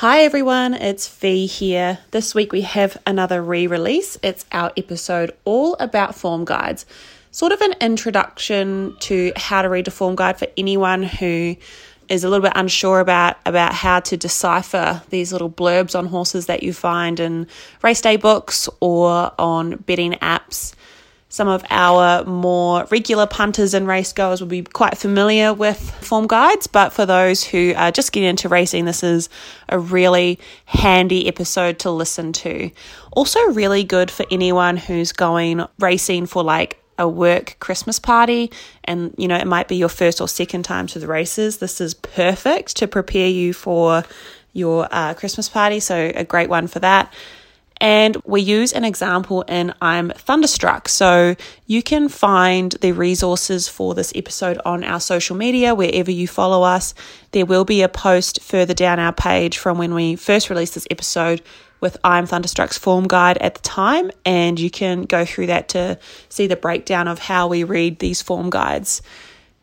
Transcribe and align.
Hi 0.00 0.20
everyone, 0.20 0.74
it's 0.74 1.08
Fee 1.08 1.46
here. 1.46 1.98
This 2.12 2.32
week 2.32 2.52
we 2.52 2.60
have 2.60 2.96
another 3.04 3.42
re-release. 3.42 4.16
It's 4.22 4.46
our 4.52 4.70
episode 4.76 5.32
all 5.44 5.74
about 5.80 6.14
form 6.14 6.44
guides. 6.44 6.86
Sort 7.32 7.50
of 7.50 7.60
an 7.60 7.74
introduction 7.80 8.94
to 9.00 9.32
how 9.34 9.62
to 9.62 9.68
read 9.68 9.88
a 9.88 9.90
form 9.90 10.14
guide 10.14 10.38
for 10.38 10.46
anyone 10.56 11.02
who 11.02 11.56
is 12.08 12.22
a 12.22 12.28
little 12.28 12.44
bit 12.44 12.52
unsure 12.54 13.00
about 13.00 13.38
about 13.44 13.74
how 13.74 13.98
to 13.98 14.16
decipher 14.16 15.02
these 15.10 15.32
little 15.32 15.50
blurbs 15.50 15.98
on 15.98 16.06
horses 16.06 16.46
that 16.46 16.62
you 16.62 16.72
find 16.72 17.18
in 17.18 17.48
race 17.82 18.00
day 18.00 18.14
books 18.14 18.68
or 18.78 19.32
on 19.36 19.78
betting 19.78 20.12
apps. 20.22 20.76
Some 21.30 21.48
of 21.48 21.62
our 21.68 22.24
more 22.24 22.86
regular 22.90 23.26
punters 23.26 23.74
and 23.74 23.86
race 23.86 24.14
goers 24.14 24.40
will 24.40 24.48
be 24.48 24.62
quite 24.62 24.96
familiar 24.96 25.52
with 25.52 25.78
form 26.00 26.26
guides, 26.26 26.66
but 26.66 26.92
for 26.92 27.04
those 27.04 27.44
who 27.44 27.74
are 27.76 27.92
just 27.92 28.12
getting 28.12 28.30
into 28.30 28.48
racing, 28.48 28.86
this 28.86 29.02
is 29.02 29.28
a 29.68 29.78
really 29.78 30.38
handy 30.64 31.28
episode 31.28 31.80
to 31.80 31.90
listen 31.90 32.32
to. 32.32 32.70
Also, 33.12 33.40
really 33.52 33.84
good 33.84 34.10
for 34.10 34.24
anyone 34.30 34.78
who's 34.78 35.12
going 35.12 35.62
racing 35.78 36.24
for 36.26 36.42
like 36.42 36.82
a 36.98 37.08
work 37.08 37.56
Christmas 37.60 38.00
party 38.00 38.50
and 38.82 39.14
you 39.16 39.28
know 39.28 39.36
it 39.36 39.46
might 39.46 39.68
be 39.68 39.76
your 39.76 39.88
first 39.88 40.20
or 40.20 40.26
second 40.26 40.64
time 40.64 40.86
to 40.88 40.98
the 40.98 41.06
races. 41.06 41.58
This 41.58 41.80
is 41.80 41.94
perfect 41.94 42.76
to 42.78 42.88
prepare 42.88 43.28
you 43.28 43.52
for 43.52 44.02
your 44.52 44.88
uh, 44.90 45.14
Christmas 45.14 45.48
party, 45.48 45.78
so 45.78 46.10
a 46.14 46.24
great 46.24 46.48
one 46.48 46.66
for 46.66 46.80
that. 46.80 47.12
And 47.80 48.16
we 48.24 48.40
use 48.40 48.72
an 48.72 48.84
example 48.84 49.42
in 49.42 49.72
I'm 49.80 50.10
Thunderstruck. 50.10 50.88
So 50.88 51.36
you 51.66 51.82
can 51.82 52.08
find 52.08 52.72
the 52.72 52.92
resources 52.92 53.68
for 53.68 53.94
this 53.94 54.12
episode 54.14 54.60
on 54.64 54.82
our 54.84 55.00
social 55.00 55.36
media, 55.36 55.74
wherever 55.74 56.10
you 56.10 56.26
follow 56.26 56.62
us. 56.62 56.94
There 57.32 57.46
will 57.46 57.64
be 57.64 57.82
a 57.82 57.88
post 57.88 58.42
further 58.42 58.74
down 58.74 58.98
our 58.98 59.12
page 59.12 59.58
from 59.58 59.78
when 59.78 59.94
we 59.94 60.16
first 60.16 60.50
released 60.50 60.74
this 60.74 60.88
episode 60.90 61.42
with 61.80 61.96
I'm 62.02 62.26
Thunderstruck's 62.26 62.78
form 62.78 63.06
guide 63.06 63.38
at 63.38 63.54
the 63.54 63.60
time, 63.60 64.10
and 64.24 64.58
you 64.58 64.70
can 64.70 65.02
go 65.02 65.24
through 65.24 65.46
that 65.46 65.68
to 65.70 65.98
see 66.28 66.48
the 66.48 66.56
breakdown 66.56 67.06
of 67.06 67.20
how 67.20 67.46
we 67.46 67.62
read 67.62 68.00
these 68.00 68.20
form 68.20 68.50
guides. 68.50 69.00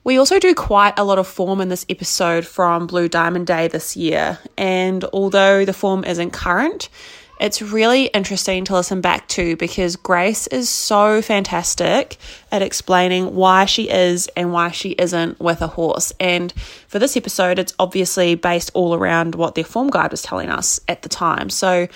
We 0.05 0.17
also 0.17 0.39
do 0.39 0.53
quite 0.55 0.97
a 0.97 1.03
lot 1.03 1.19
of 1.19 1.27
form 1.27 1.59
in 1.61 1.69
this 1.69 1.85
episode 1.89 2.45
from 2.45 2.87
Blue 2.87 3.09
Diamond 3.09 3.47
Day 3.47 3.67
this 3.67 3.97
year, 3.97 4.39
and 4.57 5.03
although 5.11 5.65
the 5.65 5.73
form 5.73 6.05
isn't 6.05 6.31
current, 6.31 6.89
it's 7.39 7.61
really 7.61 8.05
interesting 8.07 8.65
to 8.65 8.73
listen 8.73 9.01
back 9.01 9.27
to 9.29 9.55
because 9.57 9.95
Grace 9.95 10.47
is 10.47 10.69
so 10.69 11.21
fantastic 11.21 12.17
at 12.51 12.61
explaining 12.61 13.35
why 13.35 13.65
she 13.65 13.89
is 13.89 14.29
and 14.37 14.53
why 14.53 14.71
she 14.71 14.91
isn't 14.91 15.39
with 15.39 15.61
a 15.61 15.67
horse. 15.67 16.13
And 16.19 16.53
for 16.87 16.99
this 16.99 17.17
episode, 17.17 17.59
it's 17.59 17.73
obviously 17.77 18.35
based 18.35 18.71
all 18.73 18.93
around 18.93 19.35
what 19.35 19.55
their 19.55 19.63
form 19.63 19.89
guide 19.89 20.11
was 20.11 20.21
telling 20.21 20.49
us 20.49 20.79
at 20.87 21.01
the 21.01 21.09
time. 21.09 21.49
So 21.49 21.87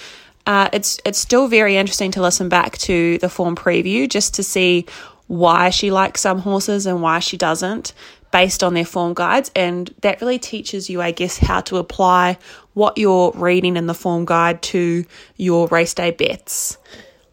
uh, 0.46 0.70
it's 0.74 1.00
it's 1.06 1.20
still 1.20 1.48
very 1.48 1.78
interesting 1.78 2.12
to 2.12 2.22
listen 2.22 2.50
back 2.50 2.78
to 2.80 3.18
the 3.20 3.30
form 3.30 3.56
preview 3.56 4.10
just 4.10 4.34
to 4.36 4.44
see 4.44 4.86
why 5.28 5.70
she 5.70 5.92
likes 5.92 6.22
some 6.22 6.40
horses 6.40 6.88
and 6.88 7.04
why 7.04 7.20
she 7.20 7.38
doesn't 7.38 7.94
based 8.32 8.64
on 8.64 8.74
their 8.74 8.86
form 8.86 9.14
guides. 9.14 9.52
And 9.56 9.94
that 10.02 10.22
really 10.22 10.40
teaches 10.40 10.90
you, 10.90 11.02
I 11.02 11.12
guess, 11.12 11.38
how 11.38 11.62
to 11.62 11.78
apply 11.78 12.38
what 12.74 12.98
you're 12.98 13.32
reading 13.36 13.78
in 13.78 13.88
the 13.88 13.94
form 13.94 14.26
guide 14.26 14.62
to 14.64 15.06
your 15.38 15.68
race 15.68 15.94
day 15.94 16.12
bets. 16.12 16.78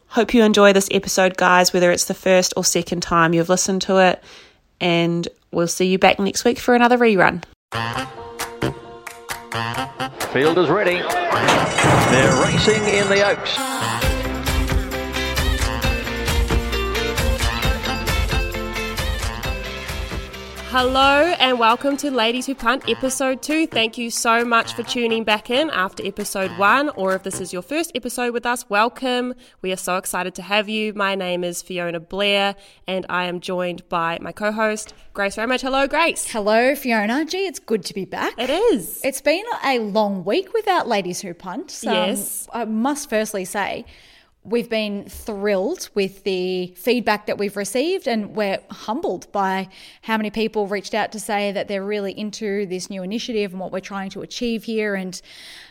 Hope 0.09 0.33
you 0.33 0.43
enjoy 0.43 0.73
this 0.73 0.89
episode, 0.91 1.37
guys, 1.37 1.73
whether 1.73 1.91
it's 1.91 2.07
the 2.07 2.15
first 2.15 2.55
or 2.57 2.65
second 2.65 3.03
time 3.03 3.35
you've 3.35 3.49
listened 3.49 3.83
to 3.83 3.99
it. 3.99 4.23
And 4.81 5.29
we'll 5.51 5.69
see 5.69 5.87
you 5.87 5.99
back 5.99 6.19
next 6.19 6.45
week 6.45 6.59
for 6.59 6.75
another 6.75 6.97
rerun. 6.97 7.45
Field 10.33 10.59
is 10.59 10.69
ready. 10.69 10.97
They're 12.11 12.43
racing 12.43 12.85
in 12.85 13.09
the 13.09 13.27
Oaks. 13.27 14.16
Hello 20.79 21.35
and 21.39 21.59
welcome 21.59 21.97
to 21.97 22.11
Ladies 22.11 22.45
Who 22.45 22.55
Punt 22.55 22.87
episode 22.87 23.41
2. 23.41 23.67
Thank 23.69 23.97
you 23.97 24.11
so 24.11 24.45
much 24.45 24.75
for 24.75 24.83
tuning 24.83 25.25
back 25.25 25.49
in 25.49 25.71
after 25.71 26.07
episode 26.07 26.51
1 26.59 26.91
or 26.91 27.15
if 27.15 27.23
this 27.23 27.41
is 27.41 27.51
your 27.51 27.63
first 27.63 27.93
episode 27.95 28.35
with 28.35 28.45
us, 28.45 28.69
welcome. 28.69 29.33
We 29.63 29.73
are 29.73 29.79
so 29.79 29.97
excited 29.97 30.35
to 30.35 30.43
have 30.43 30.69
you. 30.69 30.93
My 30.93 31.15
name 31.15 31.45
is 31.45 31.63
Fiona 31.63 31.99
Blair 31.99 32.57
and 32.87 33.07
I 33.09 33.25
am 33.25 33.41
joined 33.41 33.89
by 33.89 34.19
my 34.21 34.33
co-host 34.33 34.93
Grace 35.15 35.39
Ramage. 35.39 35.63
Hello 35.63 35.87
Grace. 35.87 36.31
Hello, 36.31 36.75
Fiona. 36.75 37.25
Gee, 37.25 37.47
it's 37.47 37.59
good 37.59 37.83
to 37.87 37.95
be 37.95 38.05
back. 38.05 38.35
It 38.37 38.51
is. 38.51 39.01
It's 39.03 39.23
been 39.23 39.47
a 39.65 39.79
long 39.79 40.27
week 40.27 40.53
without 40.53 40.87
Ladies 40.87 41.23
Who 41.23 41.33
Punt. 41.33 41.71
So 41.71 41.91
Yes. 41.91 42.49
I 42.53 42.67
must 42.67 43.09
firstly 43.09 43.47
say, 43.47 43.87
we've 44.47 44.71
been 44.71 45.09
thrilled 45.09 45.89
with 45.95 46.25
the 46.25 46.69
feedback 46.77 47.27
that 47.27 47.39
we've 47.39 47.57
received, 47.57 48.07
and 48.07 48.35
we're 48.37 48.61
humbled 48.71 49.31
by 49.33 49.69
how 50.03 50.17
many 50.17 50.31
people 50.31 50.67
reached 50.67 50.95
out 50.95 51.13
to 51.13 51.21
say 51.21 51.53
that 51.53 51.69
they're 51.69 51.85
really 51.85 52.13
into 52.13 52.67
this 52.67 52.89
new 52.89 53.03
initiative 53.03 53.53
and 53.53 53.61
what 53.61 53.73
we're 53.73 53.81
trying 53.81 54.11
to 54.11 54.23
achieve 54.23 54.65
here. 54.65 54.95
And 54.95 55.21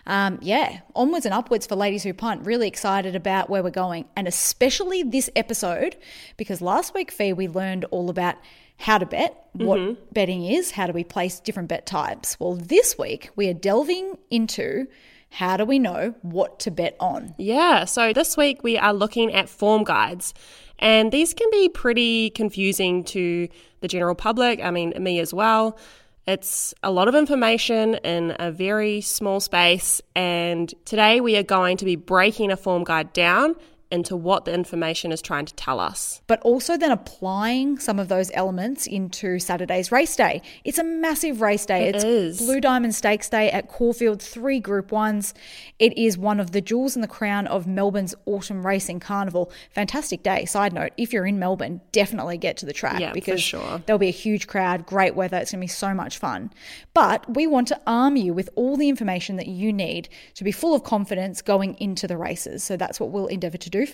um, 0.06 0.40
yeah, 0.42 0.80
onwards 0.96 1.26
and 1.26 1.34
upwards 1.34 1.66
for 1.66 1.76
Ladies 1.76 2.04
Who 2.04 2.14
Punt. 2.14 2.46
Really 2.46 2.68
excited 2.68 3.16
about 3.16 3.50
where 3.50 3.64
we're 3.64 3.70
going, 3.70 4.06
and 4.16 4.28
especially 4.28 5.04
this 5.04 5.30
episode, 5.36 5.96
because 6.38 6.62
last 6.62 6.94
week, 6.94 7.12
Fee, 7.12 7.34
we 7.34 7.48
learned 7.48 7.86
all 7.86 8.10
about 8.10 8.36
how 8.78 8.98
to 8.98 9.06
bet, 9.06 9.48
what 9.54 10.14
betting 10.14 10.46
is, 10.46 10.72
how 10.72 10.86
do 10.86 10.92
we 10.92 11.04
place 11.04 11.40
different 11.40 11.70
bet 11.70 11.86
types. 11.86 12.38
Well, 12.40 12.56
this 12.56 12.98
week 12.98 13.30
we 13.36 13.48
are 13.48 13.54
delving 13.54 14.18
into 14.30 14.88
how 15.36 15.58
do 15.58 15.66
we 15.66 15.80
know 15.80 16.16
what 16.22 16.60
to 16.62 16.72
bet 16.72 16.96
on. 16.98 17.36
Yeah, 17.38 17.84
so 17.84 18.14
this 18.14 18.38
week 18.38 18.64
we 18.64 18.78
are 18.78 18.94
looking 18.94 19.34
at 19.34 19.50
form 19.50 19.84
guides, 19.84 20.34
and 20.80 21.12
these 21.12 21.34
can 21.34 21.50
be 21.52 21.68
pretty 21.68 22.30
confusing 22.30 23.04
to 23.06 23.50
the 23.82 23.90
general 23.90 24.16
public. 24.16 24.62
I 24.64 24.72
mean, 24.72 24.94
me 24.98 25.20
as 25.20 25.34
well. 25.34 25.78
It's 26.26 26.74
a 26.84 26.90
lot 26.90 27.10
of 27.10 27.16
information 27.16 27.96
in 27.96 28.34
a 28.40 28.50
very 28.50 29.02
small 29.02 29.42
space, 29.42 30.02
and 30.16 30.74
today 30.86 31.20
we 31.20 31.36
are 31.36 31.44
going 31.44 31.76
to 31.78 31.86
be 31.86 31.98
breaking 31.98 32.50
a 32.50 32.56
form 32.56 32.86
guide 32.86 33.12
down 33.12 33.58
into 33.96 34.16
what 34.16 34.46
the 34.46 34.54
information 34.54 35.12
is 35.12 35.22
trying 35.22 35.46
to 35.46 35.54
tell 35.56 35.80
us. 35.80 36.22
But 36.28 36.40
also 36.42 36.78
then 36.78 36.92
applying 36.92 37.80
some 37.80 37.98
of 37.98 38.08
those 38.08 38.30
elements 38.36 38.86
into 38.86 39.40
Saturday's 39.40 39.92
race 39.92 40.16
day. 40.16 40.44
It's 40.64 40.78
a 40.78 40.84
massive 40.84 41.42
race 41.42 41.66
day. 41.66 41.88
It 41.88 41.96
it's 41.96 42.04
is. 42.04 42.38
Blue 42.38 42.62
Diamond 42.62 42.94
Stakes 42.94 43.30
Day 43.30 43.50
at 43.50 43.68
Caulfield, 43.68 44.22
three 44.22 44.60
Group 44.60 44.92
Ones. 44.92 45.34
It 45.80 45.98
is 45.98 46.18
one 46.18 46.40
of 46.40 46.52
the 46.52 46.62
jewels 46.62 46.96
in 46.96 47.02
the 47.02 47.08
crown 47.08 47.48
of 47.48 47.66
Melbourne's 47.66 48.14
Autumn 48.26 48.66
Racing 48.66 49.00
Carnival. 49.00 49.52
Fantastic 49.72 50.22
day. 50.22 50.46
Side 50.46 50.74
note, 50.74 50.92
if 50.98 51.12
you're 51.14 51.26
in 51.26 51.40
Melbourne, 51.40 51.82
definitely 51.92 52.38
get 52.38 52.58
to 52.58 52.66
the 52.66 52.74
track 52.74 53.00
Yeah, 53.00 53.14
because 53.14 53.42
sure. 53.42 53.82
there'll 53.86 53.98
be 53.98 54.10
a 54.10 54.12
huge 54.12 54.48
crowd, 54.48 54.86
great 54.86 55.16
weather. 55.16 55.38
It's 55.38 55.52
going 55.52 55.62
to 55.62 55.64
be 55.64 55.68
so 55.68 55.94
much 55.94 56.18
fun. 56.18 56.52
But 56.94 57.34
we 57.34 57.48
want 57.48 57.68
to 57.70 57.80
arm 57.88 58.18
you 58.18 58.34
with 58.34 58.50
all 58.56 58.76
the 58.76 58.90
information 58.90 59.38
that 59.38 59.48
you 59.48 59.72
need 59.72 60.10
to 60.36 60.44
be 60.44 60.52
full 60.52 60.76
of 60.76 60.84
confidence 60.84 61.42
going 61.42 61.76
into 61.80 62.08
the 62.08 62.18
races. 62.18 62.64
So 62.64 62.76
that's 62.78 63.00
what 63.00 63.12
we'll 63.12 63.28
endeavour 63.28 63.58
to 63.58 63.70
do, 63.70 63.85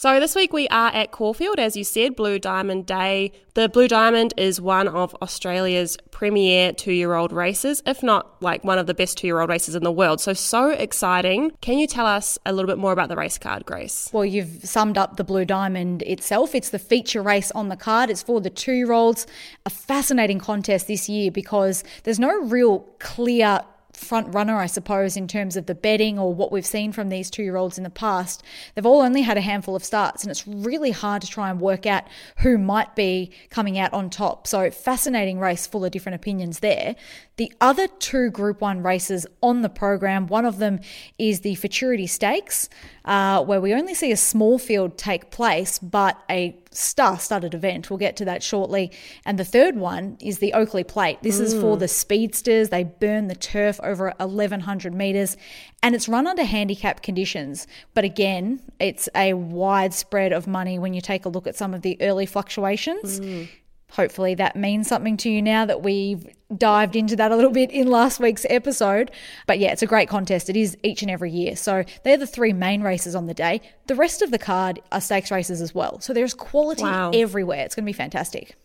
So 0.00 0.20
this 0.20 0.36
week 0.36 0.52
we 0.52 0.68
are 0.68 0.90
at 0.90 1.10
Caulfield, 1.10 1.58
as 1.58 1.76
you 1.76 1.82
said, 1.82 2.14
Blue 2.14 2.38
Diamond 2.38 2.86
Day. 2.86 3.32
The 3.54 3.68
Blue 3.68 3.88
Diamond 3.88 4.32
is 4.36 4.60
one 4.60 4.86
of 4.86 5.12
Australia's 5.16 5.96
premier 6.12 6.72
two-year-old 6.72 7.32
races, 7.32 7.82
if 7.84 8.00
not 8.00 8.40
like 8.40 8.62
one 8.62 8.78
of 8.78 8.86
the 8.86 8.94
best 8.94 9.18
two-year-old 9.18 9.50
races 9.50 9.74
in 9.74 9.82
the 9.82 9.90
world. 9.90 10.20
So 10.20 10.34
so 10.34 10.70
exciting. 10.70 11.50
Can 11.62 11.78
you 11.78 11.88
tell 11.88 12.06
us 12.06 12.38
a 12.46 12.52
little 12.52 12.68
bit 12.68 12.78
more 12.78 12.92
about 12.92 13.08
the 13.08 13.16
race 13.16 13.38
card, 13.38 13.66
Grace? 13.66 14.08
Well, 14.12 14.24
you've 14.24 14.64
summed 14.64 14.96
up 14.96 15.16
the 15.16 15.24
Blue 15.24 15.44
Diamond 15.44 16.02
itself. 16.02 16.54
It's 16.54 16.70
the 16.70 16.78
feature 16.78 17.20
race 17.20 17.50
on 17.50 17.68
the 17.68 17.76
card. 17.76 18.08
It's 18.08 18.22
for 18.22 18.40
the 18.40 18.50
two 18.50 18.74
year 18.74 18.92
olds. 18.92 19.26
A 19.66 19.70
fascinating 19.70 20.38
contest 20.38 20.86
this 20.86 21.08
year 21.08 21.32
because 21.32 21.82
there's 22.04 22.20
no 22.20 22.40
real 22.42 22.86
clear 23.00 23.62
front 23.98 24.32
runner, 24.34 24.56
I 24.56 24.66
suppose, 24.66 25.16
in 25.16 25.28
terms 25.28 25.56
of 25.56 25.66
the 25.66 25.74
betting 25.74 26.18
or 26.18 26.32
what 26.32 26.52
we've 26.52 26.64
seen 26.66 26.92
from 26.92 27.08
these 27.08 27.30
two 27.30 27.42
year 27.42 27.56
olds 27.56 27.78
in 27.78 27.84
the 27.84 27.90
past. 27.90 28.42
They've 28.74 28.86
all 28.86 29.02
only 29.02 29.22
had 29.22 29.36
a 29.36 29.42
handful 29.42 29.76
of 29.76 29.84
starts, 29.84 30.22
and 30.22 30.30
it's 30.30 30.46
really 30.46 30.90
hard 30.90 31.22
to 31.22 31.28
try 31.28 31.50
and 31.50 31.60
work 31.60 31.86
out 31.86 32.04
who 32.38 32.58
might 32.58 32.94
be 32.94 33.30
coming 33.50 33.78
out 33.78 33.92
on 33.92 34.10
top. 34.10 34.46
So, 34.46 34.70
fascinating 34.70 35.38
race 35.38 35.66
full 35.66 35.84
of 35.84 35.90
different 35.90 36.16
opinions 36.16 36.60
there. 36.60 36.96
The 37.36 37.52
other 37.60 37.86
two 37.86 38.30
Group 38.30 38.60
1 38.60 38.82
races 38.82 39.26
on 39.42 39.62
the 39.62 39.68
program, 39.68 40.26
one 40.26 40.44
of 40.44 40.58
them 40.58 40.80
is 41.18 41.40
the 41.40 41.54
Futurity 41.54 42.06
Stakes, 42.06 42.68
uh, 43.04 43.44
where 43.44 43.60
we 43.60 43.74
only 43.74 43.94
see 43.94 44.10
a 44.10 44.16
small 44.16 44.58
field 44.58 44.98
take 44.98 45.30
place, 45.30 45.78
but 45.78 46.18
a 46.28 46.58
star 46.78 47.18
studded 47.18 47.54
event. 47.54 47.90
We'll 47.90 47.98
get 47.98 48.16
to 48.16 48.24
that 48.26 48.42
shortly. 48.42 48.92
And 49.24 49.38
the 49.38 49.44
third 49.44 49.76
one 49.76 50.16
is 50.20 50.38
the 50.38 50.52
Oakleigh 50.52 50.84
Plate. 50.84 51.18
This 51.22 51.38
mm. 51.38 51.42
is 51.42 51.54
for 51.54 51.76
mm. 51.76 51.80
the 51.80 51.88
speedsters. 51.88 52.68
They 52.68 52.84
burn 52.84 53.28
the 53.28 53.34
turf 53.34 53.80
over 53.82 54.12
1,100 54.18 54.94
metres 54.94 55.36
and 55.82 55.94
it's 55.94 56.08
run 56.08 56.26
under 56.26 56.44
handicap 56.44 57.02
conditions. 57.02 57.66
But 57.94 58.04
again, 58.04 58.60
it's 58.78 59.08
a 59.14 59.34
wide 59.34 59.94
spread 59.94 60.32
of 60.32 60.46
money 60.46 60.78
when 60.78 60.94
you 60.94 61.00
take 61.00 61.24
a 61.24 61.28
look 61.28 61.46
at 61.46 61.56
some 61.56 61.74
of 61.74 61.82
the 61.82 62.00
early 62.00 62.26
fluctuations. 62.26 63.20
Mm. 63.20 63.48
Hopefully, 63.92 64.34
that 64.34 64.54
means 64.54 64.86
something 64.86 65.16
to 65.18 65.30
you 65.30 65.40
now 65.40 65.64
that 65.64 65.82
we've 65.82 66.26
dived 66.56 66.96
into 66.96 67.16
that 67.16 67.30
a 67.30 67.36
little 67.36 67.50
bit 67.50 67.70
in 67.70 67.88
last 67.88 68.20
week's 68.20 68.46
episode. 68.48 69.10
But 69.46 69.58
yeah, 69.58 69.72
it's 69.72 69.82
a 69.82 69.86
great 69.86 70.08
contest. 70.08 70.48
It 70.48 70.56
is 70.56 70.76
each 70.82 71.02
and 71.02 71.10
every 71.10 71.30
year. 71.30 71.56
So 71.56 71.84
they're 72.04 72.16
the 72.16 72.26
three 72.26 72.52
main 72.52 72.82
races 72.82 73.14
on 73.14 73.26
the 73.26 73.34
day. 73.34 73.60
The 73.86 73.94
rest 73.94 74.22
of 74.22 74.30
the 74.30 74.38
card 74.38 74.80
are 74.92 75.00
stakes 75.00 75.30
races 75.30 75.60
as 75.60 75.74
well. 75.74 76.00
So 76.00 76.12
there's 76.12 76.34
quality 76.34 76.84
wow. 76.84 77.10
everywhere. 77.14 77.64
It's 77.64 77.74
going 77.74 77.84
to 77.84 77.88
be 77.88 77.92
fantastic. 77.94 78.56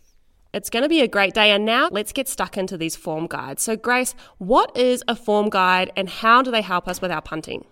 It's 0.54 0.70
going 0.70 0.84
to 0.84 0.88
be 0.88 1.00
a 1.00 1.08
great 1.08 1.34
day. 1.34 1.50
And 1.50 1.64
now 1.64 1.88
let's 1.90 2.12
get 2.12 2.28
stuck 2.28 2.56
into 2.56 2.78
these 2.78 2.94
form 2.94 3.26
guides. 3.26 3.62
So, 3.62 3.74
Grace, 3.74 4.14
what 4.38 4.74
is 4.76 5.02
a 5.08 5.16
form 5.16 5.50
guide 5.50 5.90
and 5.96 6.08
how 6.08 6.42
do 6.42 6.52
they 6.52 6.62
help 6.62 6.86
us 6.86 7.02
with 7.02 7.10
our 7.10 7.20
punting? 7.20 7.64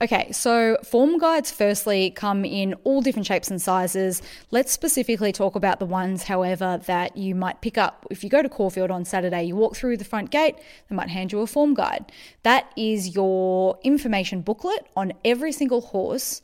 Okay, 0.00 0.30
so 0.30 0.76
form 0.84 1.18
guides 1.18 1.50
firstly 1.50 2.10
come 2.12 2.44
in 2.44 2.74
all 2.84 3.00
different 3.00 3.26
shapes 3.26 3.50
and 3.50 3.60
sizes. 3.60 4.22
Let's 4.52 4.70
specifically 4.70 5.32
talk 5.32 5.56
about 5.56 5.80
the 5.80 5.86
ones, 5.86 6.22
however, 6.22 6.80
that 6.86 7.16
you 7.16 7.34
might 7.34 7.60
pick 7.60 7.76
up. 7.76 8.06
If 8.08 8.22
you 8.22 8.30
go 8.30 8.40
to 8.40 8.48
Caulfield 8.48 8.92
on 8.92 9.04
Saturday, 9.04 9.42
you 9.42 9.56
walk 9.56 9.74
through 9.74 9.96
the 9.96 10.04
front 10.04 10.30
gate, 10.30 10.54
they 10.88 10.94
might 10.94 11.08
hand 11.08 11.32
you 11.32 11.40
a 11.40 11.46
form 11.48 11.74
guide. 11.74 12.12
That 12.44 12.70
is 12.76 13.16
your 13.16 13.80
information 13.82 14.42
booklet 14.42 14.86
on 14.94 15.12
every 15.24 15.50
single 15.50 15.80
horse 15.80 16.40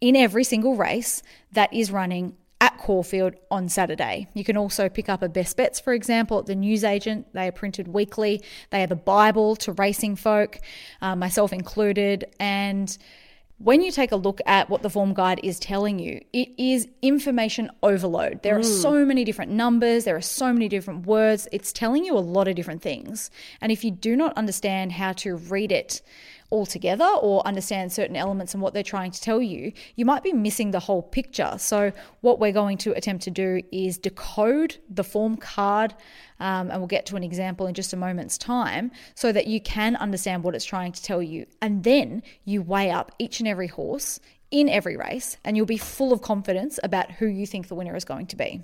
in 0.00 0.14
every 0.14 0.44
single 0.44 0.76
race 0.76 1.22
that 1.52 1.72
is 1.72 1.90
running 1.90 2.36
at 2.62 2.78
Caulfield 2.78 3.34
on 3.50 3.68
Saturday. 3.68 4.28
You 4.34 4.44
can 4.44 4.56
also 4.56 4.88
pick 4.88 5.08
up 5.08 5.20
a 5.20 5.28
Best 5.28 5.56
Bets, 5.56 5.80
for 5.80 5.92
example, 5.92 6.38
at 6.38 6.46
the 6.46 6.54
newsagent. 6.54 7.26
They 7.34 7.48
are 7.48 7.52
printed 7.52 7.88
weekly. 7.88 8.40
They 8.70 8.84
are 8.84 8.86
the 8.86 8.94
Bible 8.94 9.56
to 9.56 9.72
racing 9.72 10.14
folk, 10.14 10.60
uh, 11.00 11.16
myself 11.16 11.52
included. 11.52 12.24
And 12.38 12.96
when 13.58 13.82
you 13.82 13.90
take 13.90 14.12
a 14.12 14.16
look 14.16 14.40
at 14.46 14.70
what 14.70 14.82
the 14.82 14.90
form 14.90 15.12
guide 15.12 15.40
is 15.42 15.58
telling 15.58 15.98
you, 15.98 16.20
it 16.32 16.50
is 16.56 16.86
information 17.02 17.68
overload. 17.82 18.44
There 18.44 18.54
mm. 18.54 18.60
are 18.60 18.62
so 18.62 19.04
many 19.04 19.24
different 19.24 19.50
numbers, 19.50 20.04
there 20.04 20.16
are 20.16 20.20
so 20.20 20.52
many 20.52 20.68
different 20.68 21.04
words. 21.04 21.48
It's 21.50 21.72
telling 21.72 22.04
you 22.04 22.16
a 22.16 22.20
lot 22.20 22.46
of 22.46 22.54
different 22.54 22.82
things. 22.82 23.28
And 23.60 23.72
if 23.72 23.82
you 23.82 23.90
do 23.90 24.14
not 24.14 24.36
understand 24.36 24.92
how 24.92 25.14
to 25.14 25.34
read 25.34 25.72
it, 25.72 26.00
altogether 26.52 27.08
or 27.20 27.44
understand 27.46 27.90
certain 27.92 28.14
elements 28.14 28.52
and 28.52 28.62
what 28.62 28.74
they're 28.74 28.82
trying 28.82 29.10
to 29.10 29.20
tell 29.20 29.42
you, 29.42 29.72
you 29.96 30.04
might 30.04 30.22
be 30.22 30.32
missing 30.32 30.70
the 30.70 30.78
whole 30.78 31.02
picture. 31.02 31.54
So, 31.58 31.92
what 32.20 32.38
we're 32.38 32.52
going 32.52 32.78
to 32.78 32.92
attempt 32.92 33.24
to 33.24 33.30
do 33.30 33.62
is 33.72 33.98
decode 33.98 34.76
the 34.88 35.02
form 35.02 35.36
card, 35.36 35.94
um, 36.38 36.70
and 36.70 36.78
we'll 36.78 36.86
get 36.86 37.06
to 37.06 37.16
an 37.16 37.24
example 37.24 37.66
in 37.66 37.74
just 37.74 37.92
a 37.92 37.96
moment's 37.96 38.38
time, 38.38 38.92
so 39.14 39.32
that 39.32 39.46
you 39.46 39.60
can 39.60 39.96
understand 39.96 40.44
what 40.44 40.54
it's 40.54 40.64
trying 40.64 40.92
to 40.92 41.02
tell 41.02 41.22
you. 41.22 41.46
And 41.60 41.82
then 41.82 42.22
you 42.44 42.62
weigh 42.62 42.90
up 42.90 43.12
each 43.18 43.40
and 43.40 43.48
every 43.48 43.68
horse 43.68 44.20
in 44.50 44.68
every 44.68 44.96
race, 44.96 45.38
and 45.44 45.56
you'll 45.56 45.66
be 45.66 45.78
full 45.78 46.12
of 46.12 46.20
confidence 46.20 46.78
about 46.84 47.10
who 47.12 47.26
you 47.26 47.46
think 47.46 47.68
the 47.68 47.74
winner 47.74 47.96
is 47.96 48.04
going 48.04 48.26
to 48.26 48.36
be. 48.36 48.62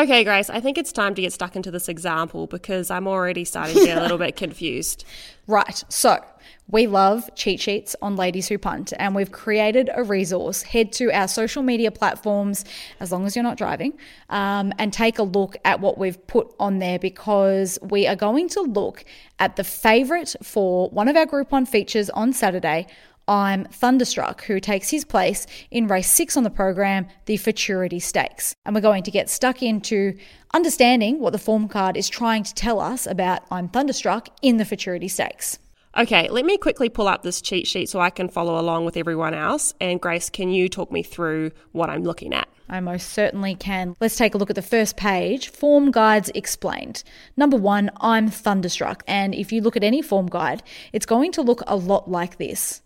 Okay, 0.00 0.24
Grace, 0.24 0.48
I 0.48 0.60
think 0.60 0.78
it's 0.78 0.92
time 0.92 1.14
to 1.14 1.20
get 1.20 1.30
stuck 1.30 1.56
into 1.56 1.70
this 1.70 1.86
example 1.86 2.46
because 2.46 2.90
I'm 2.90 3.06
already 3.06 3.44
starting 3.44 3.76
to 3.76 3.84
get 3.84 3.98
a 3.98 4.00
little 4.00 4.16
bit 4.26 4.34
confused. 4.34 5.04
Right. 5.46 5.84
So, 5.90 6.24
we 6.70 6.86
love 6.86 7.28
cheat 7.34 7.60
sheets 7.60 7.96
on 8.00 8.16
Ladies 8.16 8.48
Who 8.48 8.58
Punt, 8.58 8.92
and 8.98 9.14
we've 9.14 9.32
created 9.32 9.90
a 9.94 10.04
resource. 10.04 10.62
Head 10.62 10.92
to 10.94 11.10
our 11.12 11.26
social 11.28 11.62
media 11.62 11.90
platforms, 11.90 12.64
as 13.00 13.10
long 13.10 13.26
as 13.26 13.34
you're 13.34 13.42
not 13.42 13.56
driving, 13.56 13.98
um, 14.28 14.72
and 14.78 14.92
take 14.92 15.18
a 15.18 15.22
look 15.22 15.56
at 15.64 15.80
what 15.80 15.98
we've 15.98 16.24
put 16.26 16.54
on 16.60 16.78
there 16.78 16.98
because 16.98 17.78
we 17.82 18.06
are 18.06 18.16
going 18.16 18.48
to 18.50 18.62
look 18.62 19.04
at 19.38 19.56
the 19.56 19.64
favourite 19.64 20.34
for 20.42 20.88
one 20.90 21.08
of 21.08 21.16
our 21.16 21.26
Group 21.26 21.50
1 21.50 21.66
features 21.66 22.10
on 22.10 22.32
Saturday 22.32 22.86
I'm 23.28 23.64
Thunderstruck, 23.66 24.42
who 24.44 24.58
takes 24.58 24.90
his 24.90 25.04
place 25.04 25.46
in 25.70 25.86
race 25.86 26.10
six 26.10 26.36
on 26.36 26.42
the 26.42 26.50
program, 26.50 27.06
the 27.26 27.36
Futurity 27.36 28.00
Stakes. 28.00 28.56
And 28.66 28.74
we're 28.74 28.80
going 28.80 29.04
to 29.04 29.10
get 29.12 29.30
stuck 29.30 29.62
into 29.62 30.18
understanding 30.52 31.20
what 31.20 31.30
the 31.30 31.38
form 31.38 31.68
card 31.68 31.96
is 31.96 32.08
trying 32.08 32.42
to 32.42 32.52
tell 32.52 32.80
us 32.80 33.06
about 33.06 33.42
I'm 33.48 33.68
Thunderstruck 33.68 34.30
in 34.42 34.56
the 34.56 34.64
Futurity 34.64 35.06
Stakes. 35.06 35.60
Okay, 35.96 36.28
let 36.28 36.44
me 36.44 36.56
quickly 36.56 36.88
pull 36.88 37.08
up 37.08 37.22
this 37.22 37.40
cheat 37.40 37.66
sheet 37.66 37.88
so 37.88 37.98
I 37.98 38.10
can 38.10 38.28
follow 38.28 38.60
along 38.60 38.84
with 38.84 38.96
everyone 38.96 39.34
else. 39.34 39.74
And 39.80 40.00
Grace, 40.00 40.30
can 40.30 40.50
you 40.50 40.68
talk 40.68 40.92
me 40.92 41.02
through 41.02 41.50
what 41.72 41.90
I'm 41.90 42.04
looking 42.04 42.32
at? 42.32 42.48
I 42.68 42.78
most 42.78 43.08
certainly 43.08 43.56
can. 43.56 43.96
Let's 44.00 44.16
take 44.16 44.36
a 44.36 44.38
look 44.38 44.50
at 44.50 44.56
the 44.56 44.62
first 44.62 44.96
page 44.96 45.48
Form 45.48 45.90
Guides 45.90 46.30
Explained. 46.32 47.02
Number 47.36 47.56
one, 47.56 47.90
I'm 48.00 48.28
Thunderstruck. 48.28 49.02
And 49.08 49.34
if 49.34 49.50
you 49.50 49.60
look 49.60 49.76
at 49.76 49.82
any 49.82 50.00
form 50.00 50.28
guide, 50.28 50.62
it's 50.92 51.06
going 51.06 51.32
to 51.32 51.42
look 51.42 51.62
a 51.66 51.74
lot 51.74 52.08
like 52.08 52.38
this. 52.38 52.82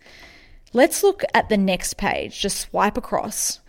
Let's 0.72 1.02
look 1.02 1.22
at 1.34 1.50
the 1.50 1.58
next 1.58 1.98
page. 1.98 2.40
Just 2.40 2.58
swipe 2.58 2.96
across. 2.96 3.60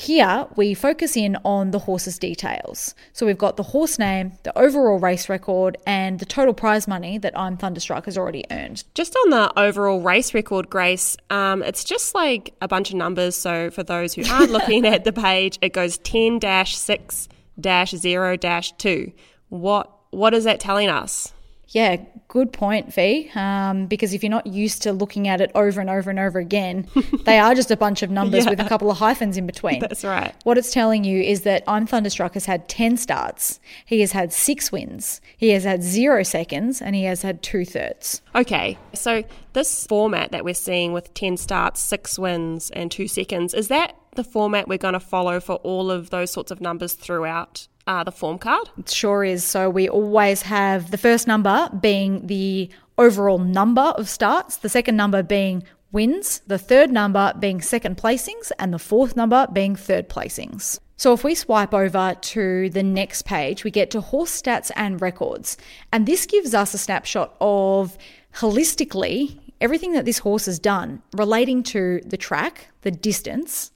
Here, 0.00 0.46
we 0.54 0.74
focus 0.74 1.16
in 1.16 1.36
on 1.44 1.72
the 1.72 1.80
horse's 1.80 2.20
details. 2.20 2.94
So 3.12 3.26
we've 3.26 3.36
got 3.36 3.56
the 3.56 3.64
horse 3.64 3.98
name, 3.98 4.30
the 4.44 4.56
overall 4.56 5.00
race 5.00 5.28
record, 5.28 5.76
and 5.88 6.20
the 6.20 6.24
total 6.24 6.54
prize 6.54 6.86
money 6.86 7.18
that 7.18 7.36
I'm 7.36 7.56
Thunderstruck 7.56 8.04
has 8.04 8.16
already 8.16 8.44
earned. 8.52 8.84
Just 8.94 9.16
on 9.16 9.30
the 9.30 9.58
overall 9.58 10.00
race 10.00 10.34
record, 10.34 10.70
Grace, 10.70 11.16
um, 11.30 11.64
it's 11.64 11.82
just 11.82 12.14
like 12.14 12.54
a 12.62 12.68
bunch 12.68 12.90
of 12.90 12.94
numbers. 12.94 13.34
So 13.34 13.72
for 13.72 13.82
those 13.82 14.14
who 14.14 14.22
aren't 14.30 14.52
looking 14.52 14.86
at 14.86 15.02
the 15.02 15.12
page, 15.12 15.58
it 15.62 15.72
goes 15.72 15.98
10 15.98 16.38
6 16.64 17.28
0 17.60 18.36
2. 18.36 19.12
What, 19.48 19.92
what 20.10 20.32
is 20.32 20.44
that 20.44 20.60
telling 20.60 20.88
us? 20.88 21.32
Yeah, 21.68 21.96
good 22.28 22.52
point, 22.52 22.94
Fee. 22.94 23.30
Um, 23.34 23.86
because 23.86 24.14
if 24.14 24.22
you're 24.22 24.30
not 24.30 24.46
used 24.46 24.82
to 24.82 24.92
looking 24.92 25.28
at 25.28 25.40
it 25.40 25.50
over 25.54 25.80
and 25.80 25.90
over 25.90 26.08
and 26.08 26.18
over 26.18 26.38
again, 26.38 26.88
they 27.24 27.38
are 27.38 27.54
just 27.54 27.70
a 27.70 27.76
bunch 27.76 28.02
of 28.02 28.10
numbers 28.10 28.44
yeah. 28.44 28.50
with 28.50 28.60
a 28.60 28.68
couple 28.68 28.90
of 28.90 28.96
hyphens 28.96 29.36
in 29.36 29.46
between. 29.46 29.80
That's 29.80 30.04
right. 30.04 30.34
What 30.44 30.56
it's 30.56 30.72
telling 30.72 31.04
you 31.04 31.22
is 31.22 31.42
that 31.42 31.64
I'm 31.66 31.86
Thunderstruck 31.86 32.34
has 32.34 32.46
had 32.46 32.68
10 32.68 32.96
starts, 32.96 33.60
he 33.84 34.00
has 34.00 34.12
had 34.12 34.32
six 34.32 34.72
wins, 34.72 35.20
he 35.36 35.50
has 35.50 35.64
had 35.64 35.82
zero 35.82 36.22
seconds, 36.22 36.80
and 36.80 36.94
he 36.94 37.04
has 37.04 37.22
had 37.22 37.42
two 37.42 37.64
thirds. 37.64 38.22
Okay, 38.34 38.78
so 38.94 39.22
this 39.52 39.86
format 39.86 40.32
that 40.32 40.44
we're 40.44 40.54
seeing 40.54 40.92
with 40.92 41.12
10 41.14 41.36
starts, 41.36 41.80
six 41.80 42.18
wins, 42.18 42.70
and 42.70 42.90
two 42.90 43.08
seconds, 43.08 43.52
is 43.52 43.68
that 43.68 43.94
the 44.14 44.24
format 44.24 44.68
we're 44.68 44.78
going 44.78 44.94
to 44.94 45.00
follow 45.00 45.38
for 45.38 45.56
all 45.56 45.90
of 45.90 46.10
those 46.10 46.30
sorts 46.30 46.50
of 46.50 46.60
numbers 46.60 46.94
throughout 46.94 47.68
uh, 47.88 48.04
the 48.04 48.12
form 48.12 48.38
card? 48.38 48.68
It 48.78 48.90
sure 48.90 49.24
is. 49.24 49.42
So 49.42 49.68
we 49.68 49.88
always 49.88 50.42
have 50.42 50.92
the 50.92 50.98
first 50.98 51.26
number 51.26 51.68
being 51.80 52.26
the 52.26 52.70
overall 52.98 53.38
number 53.38 53.94
of 53.96 54.08
starts, 54.08 54.58
the 54.58 54.68
second 54.68 54.96
number 54.96 55.22
being 55.22 55.64
wins, 55.90 56.42
the 56.46 56.58
third 56.58 56.90
number 56.90 57.32
being 57.40 57.62
second 57.62 57.96
placings, 57.96 58.52
and 58.58 58.72
the 58.72 58.78
fourth 58.78 59.16
number 59.16 59.48
being 59.52 59.74
third 59.74 60.08
placings. 60.08 60.78
So 60.98 61.14
if 61.14 61.24
we 61.24 61.34
swipe 61.34 61.72
over 61.72 62.16
to 62.20 62.70
the 62.70 62.82
next 62.82 63.22
page, 63.24 63.64
we 63.64 63.70
get 63.70 63.90
to 63.92 64.00
horse 64.00 64.42
stats 64.42 64.70
and 64.76 65.00
records. 65.00 65.56
And 65.92 66.06
this 66.06 66.26
gives 66.26 66.54
us 66.54 66.74
a 66.74 66.78
snapshot 66.78 67.36
of 67.40 67.96
holistically 68.34 69.38
everything 69.60 69.92
that 69.92 70.04
this 70.04 70.18
horse 70.18 70.46
has 70.46 70.58
done 70.58 71.02
relating 71.16 71.62
to 71.62 72.00
the 72.04 72.16
track, 72.16 72.68
the 72.82 72.90
distance, 72.90 73.70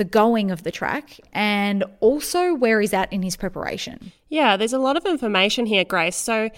the 0.00 0.04
going 0.06 0.50
of 0.50 0.62
the 0.62 0.70
track 0.70 1.20
and 1.34 1.84
also 2.00 2.54
where 2.54 2.80
he's 2.80 2.94
at 2.94 3.12
in 3.12 3.20
his 3.22 3.36
preparation. 3.36 4.12
Yeah, 4.30 4.56
there's 4.56 4.72
a 4.72 4.78
lot 4.78 4.96
of 4.96 5.04
information 5.04 5.66
here, 5.66 5.84
Grace. 5.84 6.16
So 6.16 6.48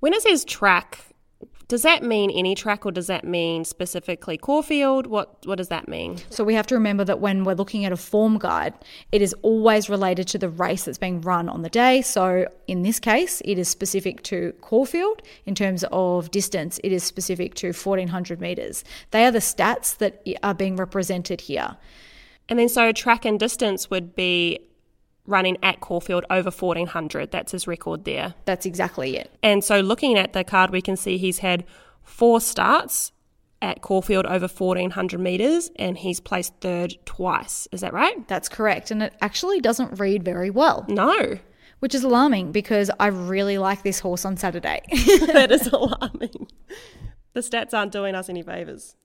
when 0.00 0.12
it 0.12 0.20
says 0.22 0.44
track, 0.44 0.98
does 1.68 1.82
that 1.82 2.02
mean 2.02 2.32
any 2.32 2.56
track 2.56 2.84
or 2.84 2.90
does 2.90 3.06
that 3.06 3.22
mean 3.22 3.64
specifically 3.64 4.36
Caulfield? 4.36 5.06
What 5.06 5.36
what 5.44 5.58
does 5.58 5.68
that 5.68 5.86
mean? 5.86 6.18
So 6.30 6.42
we 6.42 6.54
have 6.54 6.66
to 6.66 6.74
remember 6.74 7.04
that 7.04 7.20
when 7.20 7.44
we're 7.44 7.54
looking 7.54 7.84
at 7.84 7.92
a 7.92 7.96
form 7.96 8.38
guide, 8.38 8.74
it 9.12 9.22
is 9.22 9.36
always 9.42 9.88
related 9.88 10.26
to 10.26 10.38
the 10.38 10.48
race 10.48 10.86
that's 10.86 10.98
being 10.98 11.20
run 11.20 11.48
on 11.48 11.62
the 11.62 11.68
day. 11.68 12.02
So 12.02 12.48
in 12.66 12.82
this 12.82 12.98
case, 12.98 13.40
it 13.44 13.56
is 13.56 13.68
specific 13.68 14.24
to 14.24 14.52
Caulfield 14.62 15.22
in 15.46 15.54
terms 15.54 15.84
of 15.92 16.32
distance. 16.32 16.80
It 16.82 16.90
is 16.90 17.04
specific 17.04 17.54
to 17.54 17.68
1400 17.68 18.40
meters. 18.40 18.82
They 19.12 19.24
are 19.24 19.30
the 19.30 19.38
stats 19.38 19.96
that 19.98 20.26
are 20.42 20.54
being 20.54 20.74
represented 20.74 21.42
here. 21.42 21.76
And 22.50 22.58
then 22.58 22.68
so 22.68 22.92
track 22.92 23.24
and 23.24 23.38
distance 23.38 23.88
would 23.88 24.14
be 24.14 24.58
running 25.24 25.56
at 25.62 25.80
Caulfield 25.80 26.24
over 26.28 26.50
1400. 26.50 27.30
That's 27.30 27.52
his 27.52 27.66
record 27.66 28.04
there. 28.04 28.34
That's 28.44 28.66
exactly 28.66 29.16
it. 29.16 29.30
And 29.42 29.62
so 29.62 29.80
looking 29.80 30.18
at 30.18 30.32
the 30.32 30.44
card, 30.44 30.70
we 30.70 30.82
can 30.82 30.96
see 30.96 31.16
he's 31.16 31.38
had 31.38 31.64
four 32.02 32.40
starts 32.40 33.12
at 33.62 33.82
Caulfield 33.82 34.26
over 34.26 34.48
1400 34.48 35.20
metres 35.20 35.70
and 35.76 35.96
he's 35.98 36.18
placed 36.18 36.54
third 36.60 36.94
twice. 37.04 37.68
Is 37.72 37.82
that 37.82 37.92
right? 37.92 38.26
That's 38.26 38.48
correct. 38.48 38.90
And 38.90 39.02
it 39.02 39.14
actually 39.20 39.60
doesn't 39.60 40.00
read 40.00 40.24
very 40.24 40.50
well. 40.50 40.84
No. 40.88 41.38
Which 41.78 41.94
is 41.94 42.02
alarming 42.02 42.52
because 42.52 42.90
I 42.98 43.06
really 43.06 43.58
like 43.58 43.82
this 43.82 44.00
horse 44.00 44.24
on 44.24 44.36
Saturday. 44.36 44.82
that 45.26 45.52
is 45.52 45.66
alarming. 45.72 46.48
The 47.32 47.40
stats 47.40 47.72
aren't 47.72 47.92
doing 47.92 48.14
us 48.14 48.28
any 48.28 48.42
favours. 48.42 48.96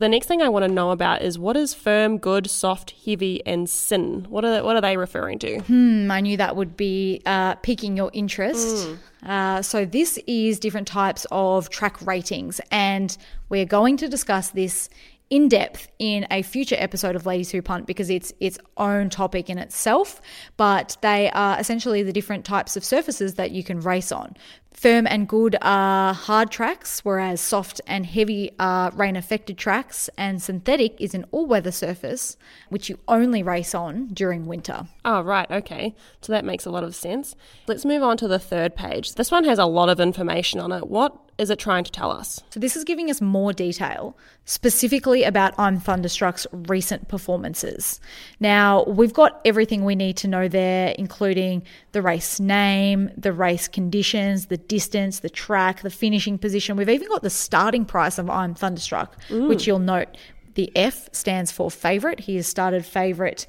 The 0.00 0.08
next 0.08 0.26
thing 0.26 0.42
I 0.42 0.48
want 0.48 0.64
to 0.64 0.68
know 0.68 0.90
about 0.90 1.22
is 1.22 1.38
what 1.38 1.56
is 1.56 1.72
firm, 1.72 2.18
good, 2.18 2.50
soft, 2.50 2.94
heavy, 3.06 3.44
and 3.46 3.70
syn? 3.70 4.26
What 4.28 4.44
are 4.44 4.50
they, 4.50 4.60
what 4.60 4.74
are 4.74 4.80
they 4.80 4.96
referring 4.96 5.38
to? 5.38 5.60
Hmm, 5.60 6.10
I 6.10 6.20
knew 6.20 6.36
that 6.36 6.56
would 6.56 6.76
be 6.76 7.22
uh, 7.24 7.54
piquing 7.56 7.96
your 7.96 8.10
interest. 8.12 8.88
Mm. 8.88 8.98
Uh, 9.22 9.62
so 9.62 9.84
this 9.84 10.18
is 10.26 10.58
different 10.58 10.88
types 10.88 11.26
of 11.30 11.70
track 11.70 12.04
ratings, 12.04 12.60
and 12.72 13.16
we're 13.48 13.64
going 13.64 13.96
to 13.98 14.08
discuss 14.08 14.50
this 14.50 14.88
in 15.30 15.48
depth 15.48 15.88
in 15.98 16.26
a 16.30 16.42
future 16.42 16.76
episode 16.78 17.16
of 17.16 17.24
Ladies 17.24 17.50
Who 17.50 17.62
Punt 17.62 17.86
because 17.86 18.10
it's 18.10 18.32
its 18.40 18.58
own 18.76 19.10
topic 19.10 19.48
in 19.48 19.58
itself. 19.58 20.20
But 20.56 20.96
they 21.00 21.30
are 21.30 21.58
essentially 21.58 22.02
the 22.02 22.12
different 22.12 22.44
types 22.44 22.76
of 22.76 22.84
surfaces 22.84 23.34
that 23.34 23.50
you 23.50 23.64
can 23.64 23.80
race 23.80 24.12
on. 24.12 24.36
Firm 24.74 25.06
and 25.06 25.28
good 25.28 25.56
are 25.62 26.12
hard 26.12 26.50
tracks, 26.50 27.00
whereas 27.04 27.40
soft 27.40 27.80
and 27.86 28.04
heavy 28.04 28.50
are 28.58 28.90
rain 28.90 29.16
affected 29.16 29.56
tracks, 29.56 30.10
and 30.18 30.42
synthetic 30.42 31.00
is 31.00 31.14
an 31.14 31.24
all 31.30 31.46
weather 31.46 31.70
surface, 31.70 32.36
which 32.68 32.90
you 32.90 32.98
only 33.08 33.42
race 33.42 33.74
on 33.74 34.08
during 34.08 34.46
winter. 34.46 34.86
Oh, 35.04 35.22
right, 35.22 35.50
okay. 35.50 35.94
So 36.20 36.32
that 36.32 36.44
makes 36.44 36.66
a 36.66 36.70
lot 36.70 36.84
of 36.84 36.94
sense. 36.94 37.36
Let's 37.68 37.84
move 37.84 38.02
on 38.02 38.16
to 38.18 38.28
the 38.28 38.38
third 38.38 38.74
page. 38.74 39.14
This 39.14 39.30
one 39.30 39.44
has 39.44 39.58
a 39.58 39.64
lot 39.64 39.88
of 39.88 40.00
information 40.00 40.60
on 40.60 40.72
it. 40.72 40.88
What 40.88 41.16
is 41.38 41.50
it 41.50 41.58
trying 41.58 41.84
to 41.84 41.90
tell 41.90 42.10
us? 42.12 42.40
So, 42.50 42.60
this 42.60 42.76
is 42.76 42.84
giving 42.84 43.10
us 43.10 43.20
more 43.20 43.52
detail, 43.52 44.16
specifically 44.44 45.24
about 45.24 45.54
I'm 45.58 45.80
Thunderstruck's 45.80 46.46
recent 46.52 47.08
performances. 47.08 48.00
Now, 48.38 48.84
we've 48.84 49.12
got 49.12 49.40
everything 49.44 49.84
we 49.84 49.96
need 49.96 50.16
to 50.18 50.28
know 50.28 50.46
there, 50.48 50.94
including 50.96 51.64
the 51.92 52.02
race 52.02 52.38
name, 52.38 53.10
the 53.16 53.32
race 53.32 53.66
conditions, 53.66 54.46
the 54.46 54.56
distance, 54.68 55.20
the 55.20 55.30
track, 55.30 55.82
the 55.82 55.90
finishing 55.90 56.38
position. 56.38 56.76
We've 56.76 56.88
even 56.88 57.08
got 57.08 57.22
the 57.22 57.30
starting 57.30 57.84
price 57.84 58.18
of 58.18 58.28
I'm 58.30 58.54
Thunderstruck, 58.54 59.16
Ooh. 59.30 59.48
which 59.48 59.66
you'll 59.66 59.78
note 59.78 60.16
the 60.54 60.70
F 60.76 61.08
stands 61.12 61.50
for 61.50 61.70
favourite. 61.70 62.20
He 62.20 62.36
has 62.36 62.46
started 62.46 62.84
favourite 62.84 63.46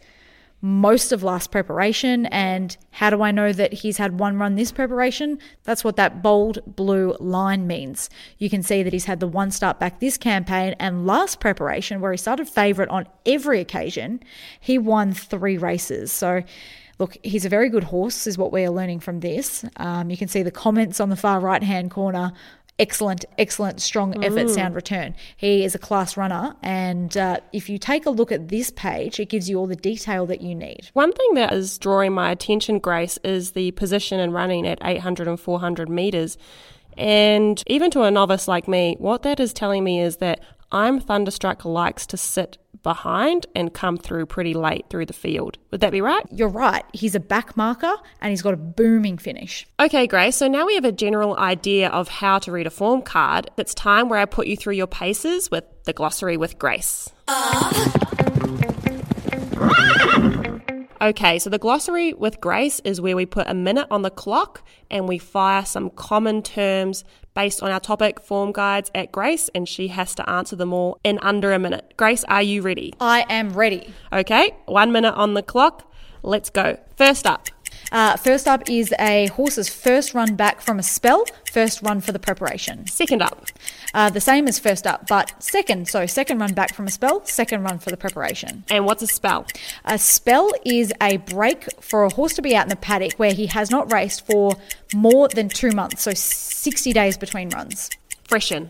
most 0.62 1.12
of 1.12 1.22
last 1.22 1.51
preparation. 1.51 2.25
And 2.27 2.75
how 2.89 3.12
do 3.12 3.22
I 3.22 3.31
know 3.31 3.51
that 3.53 3.72
he's 3.72 3.98
had 3.98 4.19
one 4.19 4.39
run 4.39 4.55
this 4.55 4.72
preparation? 4.72 5.38
That's 5.63 5.84
what 5.84 5.95
that 5.98 6.24
bold 6.24 6.60
blue 6.65 7.15
line 7.19 7.67
means. 7.67 8.10
You 8.39 8.50
can 8.50 8.63
see 8.63 8.81
that 8.81 8.91
he's 8.91 9.05
had 9.05 9.19
the 9.19 9.27
one 9.27 9.51
start 9.51 9.79
back 9.79 10.00
this 10.00 10.17
campaign 10.17 10.75
and 10.79 11.05
last 11.05 11.39
preparation, 11.39 12.01
where 12.01 12.12
he 12.12 12.17
started 12.17 12.50
favourite 12.50 12.89
on 12.89 13.07
every 13.27 13.60
occasion, 13.60 14.24
he 14.60 14.79
won 14.79 15.13
three 15.13 15.57
races. 15.57 16.12
So 16.12 16.41
look, 17.00 17.18
he's 17.24 17.46
a 17.46 17.50
very 17.50 17.70
good 17.70 17.86
horse, 17.86 18.28
is 18.28 18.38
what 18.38 18.52
we 18.52 18.64
are 18.64 18.70
learning 18.70 19.00
from 19.00 19.20
this. 19.20 19.66
Um, 19.78 20.10
you 20.10 20.18
can 20.18 20.28
see 20.28 20.44
the 20.44 20.52
comments 20.52 21.00
on 21.00 21.10
the 21.10 21.16
far 21.16 21.40
right 21.40 21.64
hand 21.64 21.92
corner 21.92 22.34
excellent, 22.78 23.25
excellent, 23.38 23.82
strong 23.82 24.24
effort, 24.24 24.48
mm. 24.48 24.50
sound 24.50 24.75
return. 24.75 25.16
He 25.38 25.64
is 25.64 25.75
a 25.75 25.80
class 25.80 26.18
runner. 26.18 26.56
And 26.62 27.16
uh, 27.16 27.40
if 27.54 27.70
you 27.70 27.78
take 27.78 28.06
a 28.06 28.10
look 28.10 28.32
at 28.32 28.50
this 28.50 28.70
page, 28.72 29.20
it 29.20 29.30
gives 29.30 29.50
you 29.50 29.58
all 29.58 29.68
the 29.68 29.75
detail 29.75 30.25
that 30.25 30.42
you 30.42 30.54
need. 30.54 30.90
One 30.94 31.14
thing 31.14 31.36
that 31.36 31.54
is 31.54 31.78
drawing 31.78 32.14
my 32.14 32.32
attention, 32.32 32.80
Grace, 32.80 33.18
is 33.24 33.52
the 33.52 33.72
position 33.72 34.20
and 34.20 34.34
running 34.34 34.68
at 34.68 34.80
800 34.84 35.28
and 35.28 35.40
400 35.40 35.90
metres. 35.90 36.38
And 36.98 37.62
even 37.68 37.92
to 37.92 38.04
a 38.04 38.12
novice 38.12 38.48
like 38.48 38.68
me, 38.68 38.96
what 39.00 39.24
that 39.24 39.40
is 39.40 39.54
telling 39.54 39.84
me 39.84 40.02
is 40.02 40.18
that 40.18 40.42
I'm 40.75 41.00
Thunderstruck 41.00 41.63
likes 41.63 42.05
to 42.08 42.17
sit 42.17 42.58
behind 42.84 43.46
and 43.55 43.74
come 43.74 43.96
through 43.96 44.25
pretty 44.25 44.53
late 44.53 44.86
through 44.89 45.05
the 45.05 45.13
field. 45.13 45.58
Would 45.72 45.79
that 45.79 45.94
be 45.94 46.01
right? 46.01 46.25
You're 46.29 46.50
right. 46.50 46.84
He's 46.91 47.15
a 47.15 47.20
back 47.22 47.55
marker 47.55 47.96
and 48.20 48.32
he's 48.32 48.41
got 48.41 48.53
a 48.53 48.58
booming 48.58 49.17
finish. 49.17 49.65
Okay, 49.79 50.05
Grace. 50.05 50.36
So 50.36 50.50
now 50.50 50.65
we 50.65 50.75
have 50.75 50.84
a 50.84 50.91
general 50.91 51.38
idea 51.38 51.88
of 51.88 52.10
how 52.10 52.39
to 52.39 52.51
read 52.51 52.67
a 52.67 52.70
form 52.70 53.03
card. 53.03 53.50
It's 53.55 53.74
time 53.74 54.10
where 54.10 54.20
I 54.20 54.25
put 54.25 54.48
you 54.48 54.58
through 54.58 54.74
your 54.74 54.86
paces 54.86 55.50
with 55.50 55.63
the 55.86 55.94
glossary 55.94 56.36
with 56.36 56.60
Grace. 56.60 57.10
Uh. 57.29 57.91
Okay, 61.01 61.39
so 61.39 61.50
the 61.50 61.60
glossary 61.60 62.13
with 62.13 62.41
Grace 62.41 62.79
is 62.79 63.00
where 63.00 63.15
we 63.15 63.25
put 63.25 63.48
a 63.48 63.53
minute 63.53 63.86
on 63.91 64.01
the 64.01 64.10
clock 64.10 64.65
and 64.89 65.08
we 65.08 65.20
fire 65.20 65.63
some 65.63 65.89
common 65.91 66.41
terms 66.41 67.03
based 67.36 67.62
on 67.62 67.70
our 67.70 67.80
topic 67.80 68.20
form 68.20 68.51
guides 68.51 68.89
at 68.96 69.12
Grace, 69.12 69.50
and 69.54 69.70
she 69.70 69.89
has 69.89 70.15
to 70.15 70.27
answer 70.27 70.56
them 70.56 70.74
all 70.74 71.00
in 71.04 71.20
under 71.22 71.51
a 71.51 71.60
minute. 71.60 71.94
Grace, 71.98 72.24
are 72.24 72.42
you 72.42 72.63
ready? 72.63 72.94
I 73.00 73.25
am 73.30 73.50
ready. 73.54 73.94
Okay, 74.12 74.56
one 74.65 74.92
minute 74.92 75.13
on 75.13 75.36
the 75.36 75.44
clock. 75.44 75.92
Let's 76.24 76.50
go. 76.50 76.80
First 76.98 77.27
up. 77.27 77.50
Uh, 77.92 78.18
first 78.18 78.48
up 78.48 78.70
is 78.70 78.94
a 79.00 79.27
horse's 79.27 79.70
first 79.70 80.13
run 80.13 80.36
back 80.36 80.62
from 80.62 80.80
a 80.80 80.84
spell, 80.84 81.25
first 81.51 81.82
run 81.82 82.01
for 82.01 82.12
the 82.12 82.20
preparation. 82.20 82.88
Second 82.88 83.22
up. 83.22 83.48
Uh, 83.94 84.10
the 84.10 84.20
same 84.20 84.48
as 84.48 84.60
first 84.60 84.86
up, 84.86 85.08
but 85.08 85.32
second. 85.42 85.88
So, 85.88 86.06
second 86.06 86.39
run 86.39 86.54
back 86.54 86.74
from 86.74 86.88
a 86.88 86.92
spell, 86.92 87.24
second 87.25 87.63
run 87.63 87.80
for 87.80 87.89
the 87.92 87.98
preparation. 87.98 88.63
And 88.70 88.86
what's 88.86 89.01
a 89.01 89.08
spell? 89.08 89.46
A 89.86 89.98
spell 89.98 90.51
is 90.65 90.92
a 91.01 91.18
break 91.18 91.68
for 91.82 92.04
a 92.04 92.13
horse 92.13 92.34
to 92.34 92.42
be 92.42 92.56
out 92.56 92.63
in 92.63 92.70
the 92.70 92.75
paddock 92.75 93.13
where 93.13 93.34
he 93.34 93.48
has 93.48 93.72
not 93.72 93.92
raced 93.92 94.25
for 94.25 94.56
more 94.94 95.27
than 95.30 95.50
two 95.50 95.72
months, 95.72 96.04
so 96.04 96.12
60 96.13 96.94
days 96.94 97.18
between 97.18 97.50
runs. 97.50 97.89
Freshen. 98.27 98.70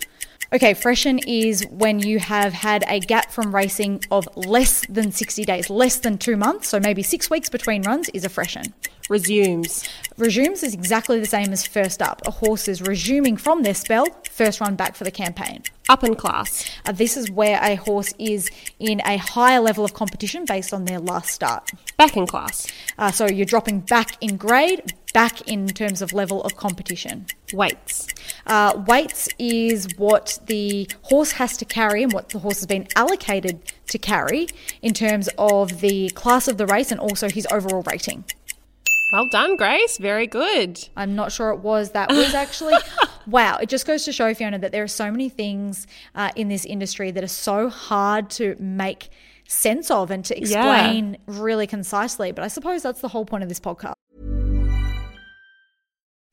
Okay, 0.53 0.73
freshen 0.73 1.19
is 1.19 1.65
when 1.71 1.99
you 1.99 2.19
have 2.19 2.53
had 2.53 2.83
a 2.87 2.99
gap 2.99 3.31
from 3.31 3.53
racing 3.53 4.03
of 4.11 4.27
less 4.37 4.85
than 4.87 5.11
60 5.11 5.43
days, 5.43 5.69
less 5.69 5.97
than 5.97 6.17
two 6.17 6.37
months. 6.37 6.69
So 6.69 6.79
maybe 6.79 7.01
six 7.01 7.29
weeks 7.29 7.49
between 7.49 7.81
runs 7.81 8.09
is 8.09 8.23
a 8.25 8.29
freshen. 8.29 8.73
Resumes. 9.09 9.87
Resumes 10.17 10.63
is 10.63 10.73
exactly 10.73 11.19
the 11.19 11.25
same 11.25 11.51
as 11.53 11.65
first 11.65 12.01
up. 12.01 12.21
A 12.25 12.31
horse 12.31 12.67
is 12.67 12.81
resuming 12.81 13.37
from 13.37 13.61
their 13.61 13.73
spell, 13.73 14.07
first 14.31 14.59
run 14.59 14.75
back 14.75 14.95
for 14.95 15.03
the 15.03 15.11
campaign. 15.11 15.61
Up 15.87 16.03
in 16.03 16.15
class. 16.15 16.67
Uh, 16.85 16.91
this 16.91 17.15
is 17.15 17.29
where 17.29 17.59
a 17.61 17.75
horse 17.75 18.13
is 18.17 18.49
in 18.79 19.01
a 19.05 19.17
higher 19.17 19.59
level 19.59 19.85
of 19.85 19.93
competition 19.93 20.45
based 20.45 20.73
on 20.73 20.85
their 20.85 20.99
last 20.99 21.29
start. 21.29 21.69
Back 21.97 22.17
in 22.17 22.25
class. 22.25 22.65
Uh, 22.97 23.11
so 23.11 23.27
you're 23.27 23.45
dropping 23.45 23.81
back 23.81 24.17
in 24.23 24.37
grade, 24.37 24.93
back 25.13 25.47
in 25.47 25.67
terms 25.67 26.01
of 26.01 26.11
level 26.11 26.41
of 26.41 26.55
competition. 26.55 27.27
Weights. 27.53 28.07
Uh, 28.47 28.81
weights 28.87 29.29
is 29.37 29.87
what 29.97 30.39
the 30.47 30.89
horse 31.03 31.33
has 31.33 31.55
to 31.57 31.65
carry 31.65 32.01
and 32.01 32.11
what 32.11 32.29
the 32.29 32.39
horse 32.39 32.61
has 32.61 32.65
been 32.65 32.87
allocated 32.95 33.59
to 33.89 33.99
carry 33.99 34.47
in 34.81 34.93
terms 34.93 35.29
of 35.37 35.81
the 35.81 36.09
class 36.11 36.47
of 36.47 36.57
the 36.57 36.65
race 36.65 36.91
and 36.91 36.99
also 36.99 37.29
his 37.29 37.45
overall 37.51 37.83
rating. 37.83 38.23
Well 39.11 39.27
done, 39.27 39.55
Grace. 39.55 39.97
Very 39.97 40.27
good. 40.27 40.87
I'm 40.97 41.15
not 41.15 41.31
sure 41.31 41.51
it 41.51 41.59
was. 41.59 41.91
That 41.91 42.09
was 42.11 42.33
actually, 42.33 42.73
wow. 43.27 43.57
It 43.57 43.69
just 43.69 43.85
goes 43.85 44.03
to 44.05 44.11
show, 44.11 44.33
Fiona, 44.33 44.59
that 44.59 44.71
there 44.71 44.83
are 44.83 44.87
so 44.87 45.11
many 45.11 45.29
things 45.29 45.87
uh, 46.15 46.31
in 46.35 46.49
this 46.49 46.65
industry 46.65 47.11
that 47.11 47.23
are 47.23 47.27
so 47.27 47.69
hard 47.69 48.29
to 48.31 48.55
make 48.59 49.09
sense 49.47 49.91
of 49.91 50.09
and 50.09 50.25
to 50.25 50.37
explain 50.37 51.13
yeah. 51.13 51.19
really 51.27 51.67
concisely. 51.67 52.31
But 52.31 52.43
I 52.43 52.47
suppose 52.47 52.81
that's 52.81 53.01
the 53.01 53.09
whole 53.09 53.25
point 53.25 53.43
of 53.43 53.49
this 53.49 53.59
podcast. 53.59 53.93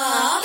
up. 0.00 0.44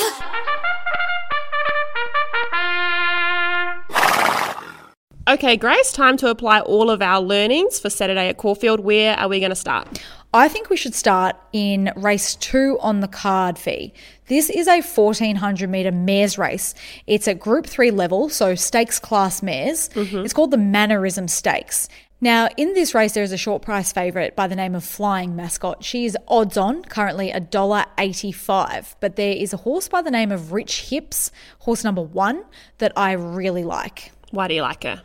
Okay, 5.28 5.58
Grace, 5.58 5.92
time 5.92 6.18
to 6.18 6.30
apply 6.30 6.60
all 6.60 6.92
of 6.92 7.02
our 7.02 7.20
learnings 7.20 7.80
for 7.80 7.90
Saturday 7.90 8.30
at 8.30 8.38
Caulfield. 8.38 8.82
Where 8.82 9.18
are 9.18 9.28
we 9.28 9.40
going 9.40 9.50
to 9.50 9.56
start? 9.56 10.00
I 10.36 10.50
think 10.50 10.70
we 10.70 10.78
should 10.78 10.94
start 10.94 11.36
in 11.54 11.92
race 11.96 12.36
two 12.36 12.78
on 12.82 13.00
the 13.00 13.08
card 13.08 13.58
fee. 13.58 13.94
This 14.28 14.50
is 14.50 14.68
a 14.68 14.82
1400 14.82 15.70
meter 15.70 15.92
mares 15.92 16.38
race. 16.38 16.76
It's 17.08 17.28
at 17.28 17.40
group 17.40 17.66
three 17.66 17.90
level, 17.90 18.30
so 18.30 18.54
stakes 18.54 19.00
class 19.00 19.42
mares. 19.42 19.90
Mm-hmm. 19.90 20.18
It's 20.18 20.34
called 20.34 20.52
the 20.52 20.58
Mannerism 20.58 21.28
Stakes. 21.28 21.88
Now, 22.22 22.48
in 22.56 22.74
this 22.74 22.96
race, 22.96 23.14
there 23.14 23.24
is 23.24 23.34
a 23.34 23.38
short 23.38 23.62
price 23.62 23.92
favourite 23.92 24.36
by 24.36 24.48
the 24.48 24.56
name 24.56 24.74
of 24.74 24.86
Flying 24.86 25.36
Mascot. 25.36 25.84
She 25.84 26.06
is 26.06 26.18
odds 26.28 26.56
on, 26.56 26.84
currently 26.84 27.30
$1.85. 27.32 28.96
But 29.02 29.18
there 29.18 29.34
is 29.34 29.54
a 29.54 29.58
horse 29.58 29.90
by 29.90 30.02
the 30.02 30.12
name 30.12 30.32
of 30.32 30.54
Rich 30.54 30.90
Hips, 30.90 31.30
horse 31.60 31.84
number 31.84 32.02
one, 32.02 32.46
that 32.78 32.94
I 32.96 33.12
really 33.12 33.66
like. 33.66 34.12
Why 34.32 34.48
do 34.48 34.54
you 34.54 34.62
like 34.62 34.84
her? 34.84 35.04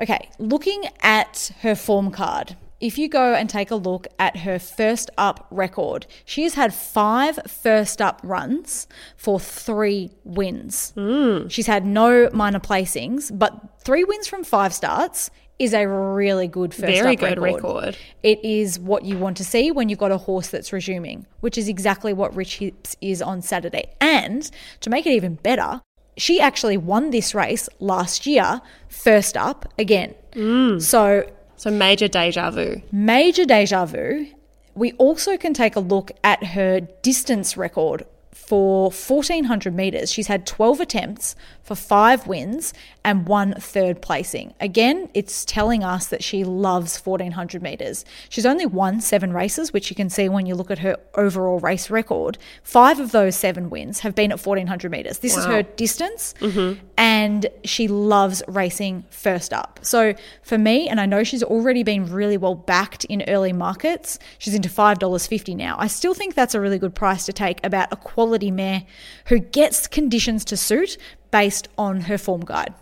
Okay, 0.00 0.28
looking 0.38 0.84
at 1.02 1.52
her 1.60 1.76
form 1.76 2.10
card, 2.10 2.56
if 2.80 2.96
you 2.96 3.08
go 3.08 3.34
and 3.34 3.48
take 3.48 3.70
a 3.70 3.76
look 3.76 4.08
at 4.18 4.38
her 4.38 4.58
first 4.58 5.10
up 5.18 5.46
record, 5.50 6.06
she 6.24 6.42
has 6.44 6.54
had 6.54 6.74
five 6.74 7.38
first 7.46 8.00
up 8.00 8.20
runs 8.24 8.88
for 9.16 9.38
three 9.38 10.10
wins. 10.24 10.92
Hmm. 10.96 11.46
She's 11.48 11.66
had 11.66 11.84
no 11.84 12.30
minor 12.32 12.60
placings, 12.60 13.30
but 13.38 13.82
three 13.84 14.02
wins 14.02 14.26
from 14.26 14.42
five 14.42 14.72
starts 14.72 15.30
is 15.60 15.74
a 15.74 15.86
really 15.86 16.48
good 16.48 16.72
first 16.74 17.00
Very 17.02 17.14
good 17.16 17.38
record. 17.38 17.62
record. 17.62 17.96
It 18.22 18.44
is 18.44 18.78
what 18.80 19.04
you 19.04 19.18
want 19.18 19.36
to 19.36 19.44
see 19.44 19.70
when 19.70 19.88
you've 19.88 19.98
got 19.98 20.10
a 20.10 20.16
horse 20.18 20.48
that's 20.48 20.72
resuming, 20.72 21.26
which 21.40 21.56
is 21.58 21.68
exactly 21.68 22.12
what 22.12 22.34
Rich 22.34 22.58
Hips 22.58 22.96
is 23.00 23.20
on 23.22 23.42
Saturday. 23.42 23.90
And 24.00 24.50
to 24.80 24.90
make 24.90 25.06
it 25.06 25.12
even 25.12 25.34
better, 25.34 25.82
she 26.16 26.40
actually 26.40 26.76
won 26.76 27.10
this 27.10 27.34
race 27.34 27.68
last 27.78 28.26
year, 28.26 28.60
first 28.88 29.36
up 29.36 29.72
again. 29.78 30.14
Mm. 30.32 30.80
So 30.82 31.30
So 31.56 31.70
major 31.70 32.08
deja 32.08 32.50
vu. 32.50 32.80
major 32.90 33.44
deja 33.44 33.84
vu. 33.86 34.26
We 34.74 34.92
also 34.92 35.36
can 35.36 35.52
take 35.52 35.76
a 35.76 35.80
look 35.80 36.12
at 36.24 36.42
her 36.44 36.80
distance 37.02 37.56
record 37.56 38.06
for 38.32 38.90
1400 38.90 39.74
meters. 39.74 40.10
She's 40.12 40.28
had 40.28 40.46
12 40.46 40.80
attempts 40.80 41.36
for 41.70 41.76
five 41.76 42.26
wins 42.26 42.74
and 43.04 43.28
one 43.28 43.54
third 43.54 44.02
placing. 44.02 44.52
Again, 44.58 45.08
it's 45.14 45.44
telling 45.44 45.84
us 45.84 46.08
that 46.08 46.20
she 46.20 46.42
loves 46.42 46.98
1400 46.98 47.62
meters. 47.62 48.04
She's 48.28 48.44
only 48.44 48.66
won 48.66 49.00
seven 49.00 49.32
races, 49.32 49.72
which 49.72 49.88
you 49.88 49.94
can 49.94 50.10
see 50.10 50.28
when 50.28 50.46
you 50.46 50.56
look 50.56 50.72
at 50.72 50.80
her 50.80 50.96
overall 51.14 51.60
race 51.60 51.88
record. 51.88 52.38
Five 52.64 52.98
of 52.98 53.12
those 53.12 53.36
seven 53.36 53.70
wins 53.70 54.00
have 54.00 54.16
been 54.16 54.32
at 54.32 54.44
1400 54.44 54.90
meters. 54.90 55.20
This 55.20 55.36
is 55.36 55.44
her 55.44 55.62
distance, 55.62 56.34
mm-hmm. 56.40 56.84
and 56.98 57.46
she 57.62 57.86
loves 57.86 58.42
racing 58.48 59.04
first 59.10 59.52
up. 59.52 59.78
So 59.82 60.14
for 60.42 60.58
me, 60.58 60.88
and 60.88 61.00
I 61.00 61.06
know 61.06 61.22
she's 61.22 61.44
already 61.44 61.84
been 61.84 62.12
really 62.12 62.36
well 62.36 62.56
backed 62.56 63.04
in 63.04 63.22
early 63.28 63.52
markets, 63.52 64.18
she's 64.38 64.56
into 64.56 64.68
$5.50 64.68 65.56
now. 65.56 65.76
I 65.78 65.86
still 65.86 66.14
think 66.14 66.34
that's 66.34 66.56
a 66.56 66.60
really 66.60 66.80
good 66.80 66.96
price 66.96 67.26
to 67.26 67.32
take 67.32 67.64
about 67.64 67.92
a 67.92 67.96
quality 67.96 68.50
mare 68.50 68.82
who 69.26 69.38
gets 69.38 69.86
conditions 69.86 70.44
to 70.46 70.56
suit 70.56 70.98
based 71.30 71.68
on 71.78 72.02
her 72.02 72.18
form 72.18 72.42
guide. 72.42 72.74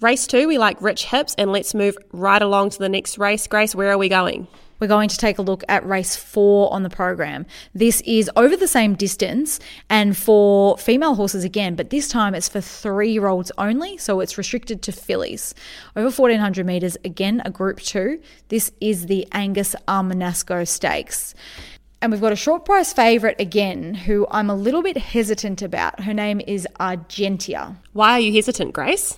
Race 0.00 0.26
two, 0.26 0.48
we 0.48 0.58
like 0.58 0.82
rich 0.82 1.04
hips, 1.04 1.34
and 1.38 1.52
let's 1.52 1.74
move 1.74 1.96
right 2.12 2.42
along 2.42 2.70
to 2.70 2.78
the 2.78 2.88
next 2.88 3.18
race. 3.18 3.46
Grace, 3.46 3.74
where 3.74 3.92
are 3.92 3.98
we 3.98 4.08
going? 4.08 4.48
We're 4.82 4.88
going 4.88 5.10
to 5.10 5.16
take 5.16 5.38
a 5.38 5.42
look 5.42 5.62
at 5.68 5.86
race 5.86 6.16
four 6.16 6.72
on 6.72 6.82
the 6.82 6.90
program. 6.90 7.46
This 7.72 8.00
is 8.00 8.28
over 8.34 8.56
the 8.56 8.66
same 8.66 8.96
distance 8.96 9.60
and 9.88 10.16
for 10.16 10.76
female 10.76 11.14
horses 11.14 11.44
again, 11.44 11.76
but 11.76 11.90
this 11.90 12.08
time 12.08 12.34
it's 12.34 12.48
for 12.48 12.60
three 12.60 13.12
year 13.12 13.28
olds 13.28 13.52
only, 13.58 13.96
so 13.96 14.18
it's 14.18 14.36
restricted 14.36 14.82
to 14.82 14.90
fillies. 14.90 15.54
Over 15.94 16.06
1400 16.06 16.66
metres, 16.66 16.96
again, 17.04 17.40
a 17.44 17.50
group 17.52 17.78
two. 17.78 18.20
This 18.48 18.72
is 18.80 19.06
the 19.06 19.24
Angus 19.30 19.76
Armanasco 19.86 20.66
Stakes. 20.66 21.36
And 22.02 22.10
we've 22.10 22.20
got 22.20 22.32
a 22.32 22.36
short 22.36 22.64
price 22.64 22.92
favourite 22.92 23.40
again, 23.40 23.94
who 23.94 24.26
I'm 24.28 24.50
a 24.50 24.56
little 24.56 24.82
bit 24.82 24.96
hesitant 24.96 25.62
about. 25.62 26.00
Her 26.00 26.12
name 26.12 26.40
is 26.48 26.66
Argentia. 26.80 27.76
Why 27.92 28.14
are 28.14 28.18
you 28.18 28.32
hesitant, 28.32 28.72
Grace? 28.72 29.16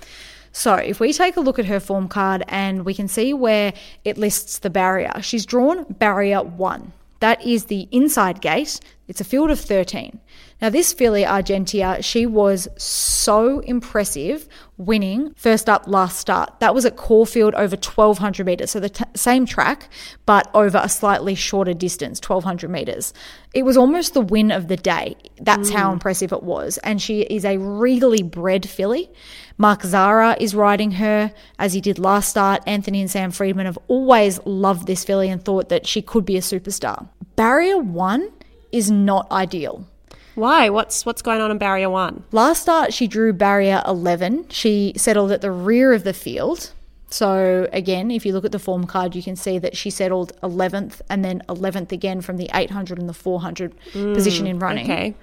So, 0.52 0.74
if 0.74 1.00
we 1.00 1.14
take 1.14 1.38
a 1.38 1.40
look 1.40 1.59
at 1.59 1.64
her 1.64 1.80
form 1.80 2.09
card 2.09 2.44
and 2.46 2.85
we 2.85 2.92
can 2.92 3.09
see 3.09 3.32
where 3.32 3.72
it 4.04 4.18
lists 4.18 4.59
the 4.59 4.68
barrier, 4.68 5.14
she's 5.22 5.46
drawn 5.46 5.85
barrier 5.94 6.42
one. 6.42 6.92
That 7.20 7.40
is 7.40 7.64
the 7.64 7.88
inside 7.90 8.42
gate. 8.42 8.80
It's 9.09 9.22
a 9.22 9.24
field 9.24 9.50
of 9.50 9.59
13. 9.59 10.20
Now, 10.64 10.70
this 10.70 10.94
filly, 10.94 11.24
Argentia, 11.24 12.03
she 12.03 12.24
was 12.24 12.68
so 12.79 13.59
impressive 13.59 14.48
winning 14.79 15.35
first 15.35 15.68
up 15.68 15.87
last 15.87 16.18
start. 16.18 16.59
That 16.61 16.74
was 16.74 16.87
at 16.87 16.96
Caulfield 16.96 17.53
over 17.53 17.77
1200 17.77 18.46
metres. 18.46 18.70
So, 18.70 18.81
the 18.81 18.88
t- 18.88 19.05
same 19.14 19.44
track, 19.44 19.90
but 20.24 20.50
over 20.55 20.81
a 20.83 20.88
slightly 20.88 21.35
shorter 21.35 21.74
distance, 21.74 22.18
1200 22.18 22.70
metres. 22.70 23.12
It 23.53 23.66
was 23.66 23.77
almost 23.77 24.14
the 24.14 24.22
win 24.22 24.50
of 24.50 24.68
the 24.68 24.79
day. 24.79 25.16
That's 25.38 25.68
how 25.68 25.90
mm. 25.90 25.92
impressive 25.92 26.33
it 26.33 26.42
was. 26.42 26.79
And 26.79 27.03
she 27.03 27.20
is 27.20 27.44
a 27.44 27.59
regally 27.59 28.22
bred 28.22 28.66
filly. 28.66 29.11
Mark 29.59 29.83
Zahra 29.83 30.35
is 30.40 30.55
riding 30.55 30.92
her 30.92 31.31
as 31.59 31.74
he 31.74 31.83
did 31.83 31.98
last 31.98 32.31
start. 32.31 32.62
Anthony 32.66 33.03
and 33.03 33.11
Sam 33.11 33.33
Freedman 33.33 33.66
have 33.66 33.79
always 33.88 34.40
loved 34.46 34.87
this 34.87 35.05
filly 35.05 35.29
and 35.29 35.44
thought 35.44 35.68
that 35.68 35.87
she 35.87 36.00
could 36.00 36.24
be 36.24 36.38
a 36.38 36.40
superstar. 36.40 37.07
Barrier 37.37 37.77
one 37.77 38.33
is 38.72 38.90
not 38.90 39.31
ideal. 39.31 39.87
Why? 40.35 40.68
What's 40.68 41.07
what's 41.07 41.23
going 41.23 41.40
on 41.40 41.51
in 41.51 41.59
barrier 41.59 41.90
one? 41.90 42.25
Last 42.33 42.62
start, 42.62 42.92
she 42.92 43.07
drew 43.07 43.33
barrier 43.33 43.83
11. 43.87 44.49
She 44.51 44.92
settled 44.97 45.31
at 45.33 45.40
the 45.40 45.51
rear 45.51 45.92
of 45.92 46.05
the 46.05 46.12
field. 46.12 46.73
So, 47.11 47.68
again, 47.73 48.11
if 48.11 48.27
you 48.27 48.33
look 48.33 48.44
at 48.44 48.51
the 48.51 48.59
form 48.59 48.88
card, 48.88 49.14
you 49.14 49.23
can 49.23 49.37
see 49.37 49.59
that 49.59 49.77
she 49.77 49.88
settled 49.88 50.33
11th 50.42 51.01
and 51.09 51.25
then 51.25 51.42
11th 51.49 51.92
again 51.92 52.20
from 52.20 52.38
the 52.38 52.51
800 52.53 52.99
and 52.99 53.09
the 53.09 53.14
400 53.14 53.73
hmm, 53.92 54.14
position 54.14 54.49
in 54.49 54.59
running. 54.59 54.90
Okay. 54.90 55.14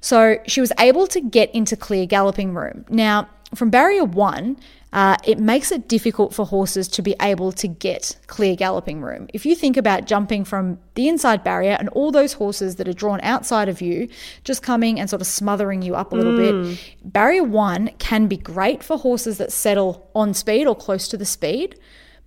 So 0.00 0.38
she 0.46 0.62
was 0.62 0.72
able 0.78 1.06
to 1.08 1.20
get 1.20 1.54
into 1.54 1.76
clear 1.76 2.06
galloping 2.06 2.54
room. 2.54 2.86
Now, 2.88 3.28
from 3.54 3.68
barrier 3.68 4.04
one, 4.04 4.56
uh, 4.92 5.16
it 5.24 5.38
makes 5.38 5.72
it 5.72 5.88
difficult 5.88 6.32
for 6.32 6.46
horses 6.46 6.88
to 6.88 7.02
be 7.02 7.14
able 7.20 7.52
to 7.52 7.68
get 7.68 8.16
clear 8.28 8.54
galloping 8.56 9.02
room. 9.02 9.28
If 9.34 9.44
you 9.44 9.54
think 9.54 9.76
about 9.76 10.06
jumping 10.06 10.44
from 10.44 10.78
the 10.94 11.08
inside 11.08 11.42
barrier 11.42 11.76
and 11.78 11.88
all 11.90 12.10
those 12.10 12.34
horses 12.34 12.76
that 12.76 12.88
are 12.88 12.92
drawn 12.92 13.20
outside 13.22 13.68
of 13.68 13.80
you 13.80 14.08
just 14.44 14.62
coming 14.62 14.98
and 14.98 15.10
sort 15.10 15.20
of 15.20 15.26
smothering 15.26 15.82
you 15.82 15.96
up 15.96 16.12
a 16.12 16.16
little 16.16 16.36
bit, 16.36 16.78
barrier 17.04 17.44
one 17.44 17.90
can 17.98 18.26
be 18.26 18.36
great 18.36 18.82
for 18.82 18.96
horses 18.96 19.38
that 19.38 19.52
settle 19.52 20.08
on 20.14 20.32
speed 20.32 20.66
or 20.66 20.74
close 20.74 21.08
to 21.08 21.16
the 21.16 21.26
speed. 21.26 21.78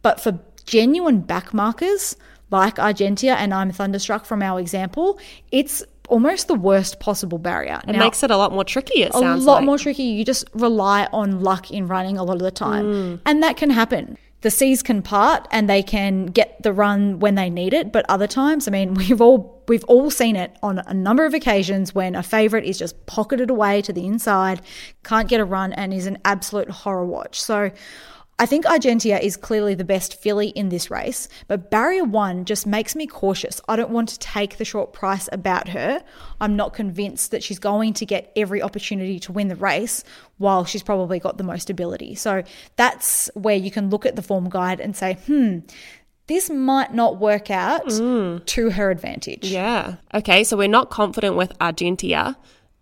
But 0.01 0.19
for 0.19 0.39
genuine 0.65 1.21
back 1.21 1.53
markers 1.53 2.15
like 2.51 2.75
Argentia 2.75 3.35
and 3.35 3.53
I'm 3.53 3.71
Thunderstruck 3.71 4.25
from 4.25 4.41
our 4.41 4.59
example, 4.59 5.19
it's 5.51 5.83
almost 6.09 6.47
the 6.47 6.55
worst 6.55 6.99
possible 6.99 7.37
barrier. 7.37 7.81
It 7.87 7.95
makes 7.95 8.23
it 8.23 8.31
a 8.31 8.37
lot 8.37 8.51
more 8.51 8.63
tricky, 8.63 9.03
it 9.03 9.13
sounds 9.13 9.43
a 9.43 9.47
lot 9.47 9.55
like. 9.57 9.65
more 9.65 9.77
tricky. 9.77 10.03
You 10.03 10.25
just 10.25 10.47
rely 10.53 11.07
on 11.13 11.41
luck 11.41 11.71
in 11.71 11.87
running 11.87 12.17
a 12.17 12.23
lot 12.23 12.33
of 12.33 12.41
the 12.41 12.51
time. 12.51 12.85
Mm. 12.85 13.21
And 13.25 13.43
that 13.43 13.57
can 13.57 13.69
happen. 13.69 14.17
The 14.41 14.49
seas 14.49 14.81
can 14.81 15.01
part 15.01 15.47
and 15.51 15.69
they 15.69 15.83
can 15.83 16.27
get 16.27 16.63
the 16.63 16.71
run 16.71 17.19
when 17.19 17.35
they 17.35 17.49
need 17.49 17.73
it, 17.73 17.91
but 17.91 18.05
other 18.07 18.27
times, 18.27 18.67
I 18.67 18.71
mean, 18.71 18.93
we've 18.95 19.21
all 19.21 19.63
we've 19.67 19.83
all 19.85 20.09
seen 20.09 20.35
it 20.35 20.57
on 20.63 20.79
a 20.79 20.93
number 20.93 21.25
of 21.25 21.33
occasions 21.33 21.93
when 21.93 22.15
a 22.15 22.23
favorite 22.23 22.65
is 22.65 22.79
just 22.79 23.05
pocketed 23.05 23.49
away 23.49 23.81
to 23.83 23.93
the 23.93 24.05
inside, 24.05 24.61
can't 25.03 25.27
get 25.27 25.39
a 25.39 25.45
run 25.45 25.73
and 25.73 25.93
is 25.93 26.07
an 26.07 26.17
absolute 26.25 26.69
horror 26.69 27.05
watch. 27.05 27.39
So 27.39 27.71
I 28.39 28.45
think 28.45 28.65
Argentia 28.65 29.21
is 29.21 29.35
clearly 29.35 29.75
the 29.75 29.83
best 29.83 30.15
filly 30.15 30.47
in 30.47 30.69
this 30.69 30.89
race, 30.89 31.27
but 31.49 31.69
barrier 31.69 32.05
one 32.05 32.45
just 32.45 32.65
makes 32.65 32.95
me 32.95 33.05
cautious. 33.05 33.59
I 33.67 33.75
don't 33.75 33.91
want 33.91 34.07
to 34.09 34.19
take 34.19 34.57
the 34.57 34.63
short 34.63 34.93
price 34.93 35.27
about 35.33 35.67
her. 35.67 36.01
I'm 36.39 36.55
not 36.55 36.73
convinced 36.73 37.31
that 37.31 37.43
she's 37.43 37.59
going 37.59 37.93
to 37.95 38.05
get 38.05 38.31
every 38.37 38.61
opportunity 38.61 39.19
to 39.19 39.33
win 39.33 39.49
the 39.49 39.57
race 39.57 40.05
while 40.37 40.63
she's 40.63 40.83
probably 40.83 41.19
got 41.19 41.37
the 41.37 41.43
most 41.43 41.69
ability. 41.69 42.15
So 42.15 42.43
that's 42.77 43.29
where 43.33 43.57
you 43.57 43.71
can 43.71 43.89
look 43.89 44.05
at 44.05 44.15
the 44.15 44.21
form 44.21 44.49
guide 44.49 44.79
and 44.79 44.95
say, 44.95 45.15
hmm, 45.25 45.59
this 46.27 46.49
might 46.49 46.93
not 46.93 47.19
work 47.19 47.51
out 47.51 47.89
to 47.89 48.69
her 48.69 48.89
advantage. 48.89 49.51
Yeah. 49.51 49.95
Okay, 50.13 50.45
so 50.45 50.55
we're 50.55 50.69
not 50.69 50.89
confident 50.89 51.35
with 51.35 51.57
Argentia. 51.59 52.37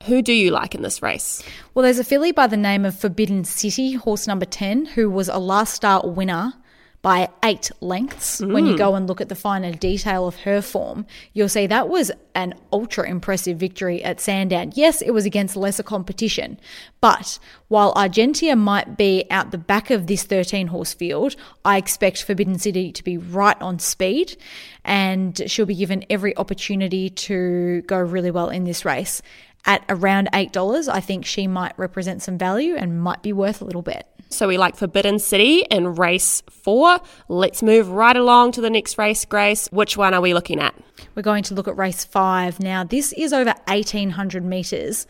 Who 0.05 0.21
do 0.21 0.33
you 0.33 0.51
like 0.51 0.75
in 0.75 0.81
this 0.81 1.01
race? 1.01 1.43
Well, 1.73 1.83
there's 1.83 1.99
a 1.99 2.03
filly 2.03 2.31
by 2.31 2.47
the 2.47 2.57
name 2.57 2.85
of 2.85 2.97
Forbidden 2.97 3.43
City, 3.43 3.93
horse 3.93 4.27
number 4.27 4.45
10, 4.45 4.85
who 4.85 5.09
was 5.09 5.27
a 5.27 5.39
last 5.39 5.73
start 5.73 6.07
winner 6.07 6.53
by 7.01 7.29
eight 7.45 7.71
lengths. 7.79 8.41
When 8.41 8.65
you 8.65 8.73
mm. 8.73 8.77
go 8.77 8.95
and 8.95 9.07
look 9.07 9.21
at 9.21 9.29
the 9.29 9.35
finer 9.35 9.71
detail 9.71 10.27
of 10.27 10.35
her 10.37 10.61
form, 10.61 11.05
you'll 11.31 11.47
see 11.47 11.67
that 11.67 11.89
was 11.89 12.11
an 12.35 12.53
ultra 12.73 13.07
impressive 13.07 13.57
victory 13.57 14.03
at 14.03 14.19
Sandown. 14.19 14.71
Yes, 14.75 15.01
it 15.01 15.11
was 15.11 15.25
against 15.25 15.55
lesser 15.55 15.83
competition, 15.83 16.59
but 16.99 17.39
while 17.67 17.93
Argentia 17.93 18.57
might 18.57 18.97
be 18.97 19.25
out 19.31 19.51
the 19.51 19.57
back 19.57 19.89
of 19.89 20.07
this 20.07 20.23
13 20.23 20.67
horse 20.67 20.93
field, 20.93 21.35
I 21.63 21.77
expect 21.77 22.23
Forbidden 22.23 22.59
City 22.59 22.91
to 22.91 23.03
be 23.03 23.17
right 23.17 23.59
on 23.61 23.79
speed 23.79 24.35
and 24.83 25.41
she'll 25.47 25.65
be 25.65 25.75
given 25.75 26.05
every 26.09 26.35
opportunity 26.35 27.09
to 27.09 27.83
go 27.83 27.99
really 27.99 28.31
well 28.31 28.49
in 28.49 28.63
this 28.63 28.85
race. 28.85 29.21
At 29.67 29.83
around 29.89 30.29
$8, 30.31 30.87
I 30.87 31.01
think 31.01 31.25
she 31.25 31.45
might 31.45 31.77
represent 31.77 32.23
some 32.23 32.37
value 32.37 32.75
and 32.75 33.01
might 33.01 33.21
be 33.21 33.33
worth 33.33 33.61
a 33.61 33.65
little 33.65 33.81
bit. 33.81 34.07
So 34.29 34.47
we 34.47 34.57
like 34.57 34.75
Forbidden 34.75 35.19
City 35.19 35.65
in 35.69 35.95
race 35.95 36.41
four. 36.49 36.99
Let's 37.29 37.63
move 37.63 37.89
right 37.89 38.15
along 38.15 38.53
to 38.53 38.61
the 38.61 38.69
next 38.69 38.97
race, 38.97 39.23
Grace. 39.23 39.67
Which 39.71 39.95
one 39.95 40.13
are 40.13 40.19
we 40.19 40.33
looking 40.33 40.59
at? 40.59 40.75
We're 41.15 41.21
going 41.21 41.43
to 41.43 41.53
look 41.53 41.67
at 41.67 41.77
race 41.77 42.03
five. 42.03 42.59
Now, 42.59 42.83
this 42.83 43.13
is 43.13 43.31
over 43.31 43.53
1800 43.67 44.43
metres. 44.43 45.07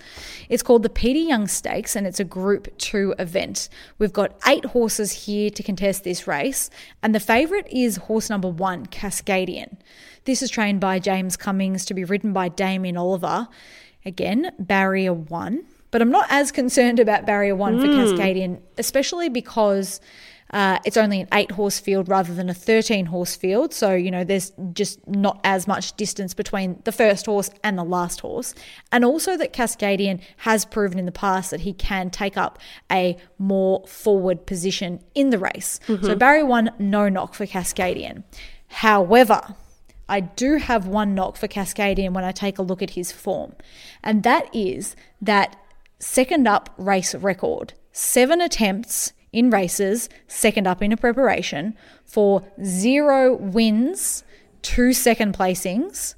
It's 0.50 0.62
called 0.62 0.84
the 0.84 0.90
Peter 0.90 1.20
Young 1.20 1.48
Stakes 1.48 1.96
and 1.96 2.06
it's 2.06 2.20
a 2.20 2.24
group 2.24 2.76
two 2.78 3.16
event. 3.18 3.70
We've 3.98 4.14
got 4.14 4.38
eight 4.48 4.66
horses 4.66 5.12
here 5.12 5.50
to 5.50 5.64
contest 5.64 6.04
this 6.04 6.28
race, 6.28 6.70
and 7.02 7.16
the 7.16 7.20
favourite 7.20 7.68
is 7.72 7.98
horse 7.98 8.30
number 8.30 8.50
one, 8.50 8.86
Cascadian. 8.86 9.78
This 10.26 10.42
is 10.42 10.52
trained 10.52 10.80
by 10.80 11.00
James 11.00 11.38
Cummings 11.38 11.86
to 11.86 11.94
be 11.94 12.04
ridden 12.04 12.34
by 12.34 12.50
Damien 12.50 12.98
Oliver. 12.98 13.48
Again, 14.08 14.52
barrier 14.58 15.14
one. 15.14 15.66
But 15.92 16.02
I'm 16.02 16.12
not 16.12 16.28
as 16.30 16.52
concerned 16.52 17.00
about 17.00 17.26
barrier 17.26 17.56
one 17.56 17.80
for 17.80 17.88
Cascadian, 17.88 18.62
especially 18.78 19.28
because 19.28 20.00
uh, 20.52 20.80
it's 20.86 20.96
only 20.96 21.22
an 21.22 21.28
eight 21.34 21.52
horse 21.52 21.78
field 21.80 22.08
rather 22.08 22.34
than 22.34 22.50
a 22.50 22.54
13 22.54 23.08
horse 23.08 23.36
field. 23.36 23.74
So, 23.74 23.94
you 23.94 24.10
know, 24.10 24.24
there's 24.24 24.54
just 24.74 25.06
not 25.08 25.42
as 25.44 25.68
much 25.68 25.94
distance 25.98 26.34
between 26.34 26.82
the 26.86 26.94
first 26.94 27.26
horse 27.26 27.50
and 27.66 27.78
the 27.78 27.84
last 27.84 28.22
horse. 28.22 28.56
And 28.94 29.04
also 29.04 29.36
that 29.36 29.52
Cascadian 29.52 30.22
has 30.38 30.64
proven 30.64 31.00
in 31.00 31.06
the 31.06 31.12
past 31.12 31.52
that 31.52 31.62
he 31.62 31.74
can 31.74 32.10
take 32.10 32.38
up 32.38 32.60
a 32.90 33.18
more 33.38 33.86
forward 33.88 34.46
position 34.46 35.02
in 35.16 35.32
the 35.32 35.38
race. 35.40 35.82
So, 36.06 36.16
barrier 36.16 36.46
one, 36.46 36.72
no 36.80 37.10
knock 37.10 37.34
for 37.34 37.46
Cascadian. 37.46 38.24
However, 38.68 39.56
I 40.10 40.22
do 40.22 40.58
have 40.58 40.88
one 40.88 41.16
knock 41.16 41.38
for 41.38 41.48
Cascadian 41.48 42.14
when 42.14 42.24
I 42.24 42.32
take 42.32 42.58
a 42.58 42.64
look 42.64 42.82
at 42.82 42.92
his 42.92 43.12
form, 43.12 43.56
and 44.04 44.24
that 44.24 44.54
is 44.56 44.96
that 45.22 45.56
second 46.00 46.48
up 46.48 46.74
race 46.78 47.14
record. 47.16 47.74
Seven 47.92 48.42
attempts 48.42 49.14
in 49.34 49.50
races, 49.50 50.08
second 50.28 50.68
up 50.68 50.82
in 50.82 50.92
a 50.92 50.98
preparation, 50.98 51.76
for 52.06 52.44
zero 52.64 53.36
wins, 53.36 54.24
two 54.62 54.94
second 54.94 55.38
placings, 55.38 56.16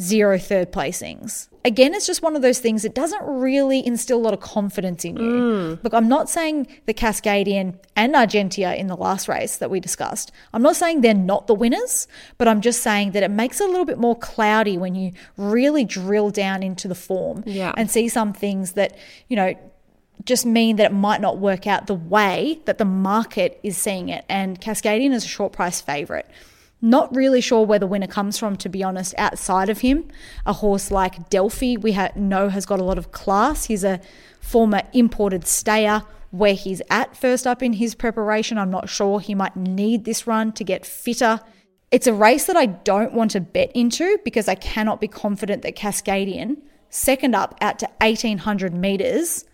zero 0.00 0.38
third 0.38 0.72
placings. 0.72 1.48
Again, 1.64 1.94
it's 1.94 2.06
just 2.06 2.20
one 2.20 2.36
of 2.36 2.42
those 2.42 2.58
things 2.58 2.82
that 2.82 2.94
doesn't 2.94 3.22
really 3.22 3.84
instill 3.86 4.18
a 4.18 4.20
lot 4.20 4.34
of 4.34 4.40
confidence 4.40 5.04
in 5.04 5.16
you. 5.16 5.22
Mm. 5.22 5.84
Look, 5.84 5.94
I'm 5.94 6.08
not 6.08 6.28
saying 6.28 6.66
the 6.84 6.92
Cascadian 6.92 7.78
and 7.96 8.14
Argentia 8.14 8.76
in 8.76 8.86
the 8.88 8.96
last 8.96 9.28
race 9.28 9.56
that 9.56 9.70
we 9.70 9.80
discussed, 9.80 10.30
I'm 10.52 10.62
not 10.62 10.76
saying 10.76 11.00
they're 11.00 11.14
not 11.14 11.46
the 11.46 11.54
winners, 11.54 12.06
but 12.36 12.48
I'm 12.48 12.60
just 12.60 12.82
saying 12.82 13.12
that 13.12 13.22
it 13.22 13.30
makes 13.30 13.60
it 13.60 13.64
a 13.64 13.70
little 13.70 13.86
bit 13.86 13.98
more 13.98 14.16
cloudy 14.16 14.76
when 14.76 14.94
you 14.94 15.12
really 15.38 15.84
drill 15.84 16.28
down 16.30 16.62
into 16.62 16.86
the 16.86 16.94
form 16.94 17.42
Yeah. 17.46 17.72
and 17.76 17.90
see 17.90 18.08
some 18.08 18.32
things 18.34 18.72
that, 18.72 18.96
you 19.28 19.36
know, 19.36 19.54
just 20.24 20.44
mean 20.44 20.76
that 20.76 20.90
it 20.90 20.94
might 20.94 21.20
not 21.20 21.38
work 21.38 21.66
out 21.66 21.86
the 21.86 21.94
way 21.94 22.60
that 22.66 22.78
the 22.78 22.84
market 22.84 23.58
is 23.62 23.76
seeing 23.78 24.08
it. 24.10 24.24
And 24.28 24.60
Cascadian 24.60 25.12
is 25.12 25.24
a 25.24 25.28
short 25.28 25.52
price 25.52 25.80
favourite. 25.80 26.26
Not 26.84 27.16
really 27.16 27.40
sure 27.40 27.64
where 27.64 27.78
the 27.78 27.86
winner 27.86 28.06
comes 28.06 28.38
from, 28.38 28.56
to 28.56 28.68
be 28.68 28.82
honest, 28.82 29.14
outside 29.16 29.70
of 29.70 29.80
him. 29.80 30.06
A 30.44 30.52
horse 30.52 30.90
like 30.90 31.30
Delphi, 31.30 31.76
we 31.80 31.92
ha- 31.92 32.10
know 32.14 32.50
has 32.50 32.66
got 32.66 32.78
a 32.78 32.84
lot 32.84 32.98
of 32.98 33.10
class. 33.10 33.64
He's 33.64 33.84
a 33.84 34.02
former 34.38 34.82
imported 34.92 35.46
stayer. 35.46 36.02
Where 36.30 36.52
he's 36.52 36.82
at 36.90 37.16
first 37.16 37.46
up 37.46 37.62
in 37.62 37.72
his 37.72 37.94
preparation, 37.94 38.58
I'm 38.58 38.70
not 38.70 38.90
sure. 38.90 39.18
He 39.18 39.34
might 39.34 39.56
need 39.56 40.04
this 40.04 40.26
run 40.26 40.52
to 40.52 40.62
get 40.62 40.84
fitter. 40.84 41.40
It's 41.90 42.06
a 42.06 42.12
race 42.12 42.44
that 42.48 42.56
I 42.56 42.66
don't 42.66 43.14
want 43.14 43.30
to 43.30 43.40
bet 43.40 43.72
into 43.74 44.18
because 44.22 44.46
I 44.46 44.54
cannot 44.54 45.00
be 45.00 45.08
confident 45.08 45.62
that 45.62 45.76
Cascadian, 45.76 46.58
second 46.90 47.34
up 47.34 47.56
out 47.62 47.78
to 47.78 47.88
1800 48.02 48.74
metres, 48.74 49.46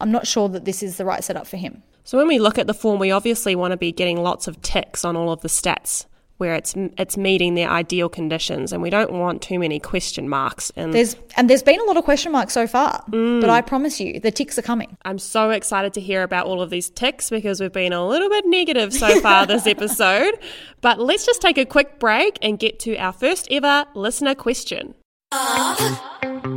I'm 0.00 0.10
not 0.10 0.26
sure 0.26 0.48
that 0.48 0.64
this 0.64 0.82
is 0.82 0.96
the 0.96 1.04
right 1.04 1.22
setup 1.22 1.46
for 1.46 1.58
him. 1.58 1.82
So 2.04 2.16
when 2.16 2.28
we 2.28 2.38
look 2.38 2.56
at 2.56 2.66
the 2.66 2.72
form, 2.72 2.98
we 2.98 3.10
obviously 3.10 3.54
want 3.54 3.72
to 3.72 3.76
be 3.76 3.92
getting 3.92 4.22
lots 4.22 4.48
of 4.48 4.62
ticks 4.62 5.04
on 5.04 5.18
all 5.18 5.30
of 5.30 5.42
the 5.42 5.48
stats 5.48 6.06
where 6.38 6.54
it's 6.54 6.74
it's 6.96 7.16
meeting 7.16 7.54
their 7.54 7.68
ideal 7.68 8.08
conditions, 8.08 8.72
and 8.72 8.82
we 8.82 8.90
don't 8.90 9.12
want 9.12 9.42
too 9.42 9.58
many 9.58 9.78
question 9.78 10.28
marks. 10.28 10.70
And 10.76 10.94
There's 10.94 11.16
and 11.36 11.50
there's 11.50 11.62
been 11.62 11.78
a 11.80 11.84
lot 11.84 11.96
of 11.96 12.04
question 12.04 12.32
marks 12.32 12.54
so 12.54 12.66
far, 12.66 13.04
mm. 13.10 13.40
but 13.40 13.50
I 13.50 13.60
promise 13.60 14.00
you, 14.00 14.18
the 14.18 14.30
ticks 14.30 14.58
are 14.58 14.62
coming. 14.62 14.96
I'm 15.04 15.18
so 15.18 15.50
excited 15.50 15.92
to 15.94 16.00
hear 16.00 16.22
about 16.22 16.46
all 16.46 16.62
of 16.62 16.70
these 16.70 16.90
ticks 16.90 17.28
because 17.30 17.60
we've 17.60 17.72
been 17.72 17.92
a 17.92 18.06
little 18.06 18.28
bit 18.28 18.46
negative 18.46 18.92
so 18.92 19.20
far 19.20 19.46
this 19.46 19.66
episode. 19.66 20.38
But 20.80 21.00
let's 21.00 21.26
just 21.26 21.42
take 21.42 21.58
a 21.58 21.66
quick 21.66 21.98
break 21.98 22.38
and 22.40 22.58
get 22.58 22.78
to 22.80 22.96
our 22.96 23.12
first 23.12 23.48
ever 23.50 23.84
listener 23.94 24.34
question. 24.34 24.94
Ah. 25.30 26.54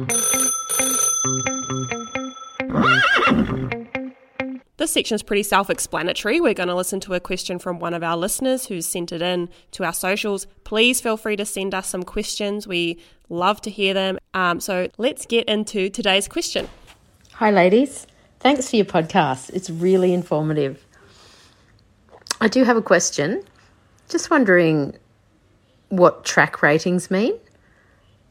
This 4.82 4.94
section 4.94 5.14
is 5.14 5.22
pretty 5.22 5.44
self 5.44 5.70
explanatory. 5.70 6.42
We're 6.42 6.56
going 6.56 6.68
to 6.68 6.74
listen 6.74 7.00
to 7.02 7.14
a 7.14 7.20
question 7.20 7.60
from 7.60 7.78
one 7.78 7.94
of 7.94 8.02
our 8.02 8.18
listeners 8.18 8.66
who's 8.66 8.88
sent 8.88 9.12
it 9.12 9.22
in 9.22 9.48
to 9.74 9.84
our 9.84 9.94
socials. 9.94 10.48
Please 10.64 11.00
feel 11.00 11.18
free 11.18 11.36
to 11.36 11.46
send 11.46 11.76
us 11.76 11.88
some 11.88 12.02
questions. 12.02 12.68
We 12.68 13.00
love 13.30 13.62
to 13.62 13.70
hear 13.70 13.94
them. 13.94 14.18
Um, 14.34 14.60
so 14.60 14.90
let's 14.98 15.28
get 15.28 15.48
into 15.48 15.92
today's 15.92 16.28
question. 16.28 16.68
Hi, 17.34 17.52
ladies. 17.52 18.08
Thanks 18.40 18.72
for 18.72 18.78
your 18.78 18.86
podcast. 18.86 19.52
It's 19.52 19.70
really 19.70 20.16
informative. 20.16 20.84
I 22.42 22.48
do 22.48 22.64
have 22.64 22.76
a 22.76 22.82
question. 22.82 23.44
Just 24.10 24.32
wondering 24.32 24.98
what 25.90 26.26
track 26.26 26.64
ratings 26.64 27.12
mean 27.12 27.38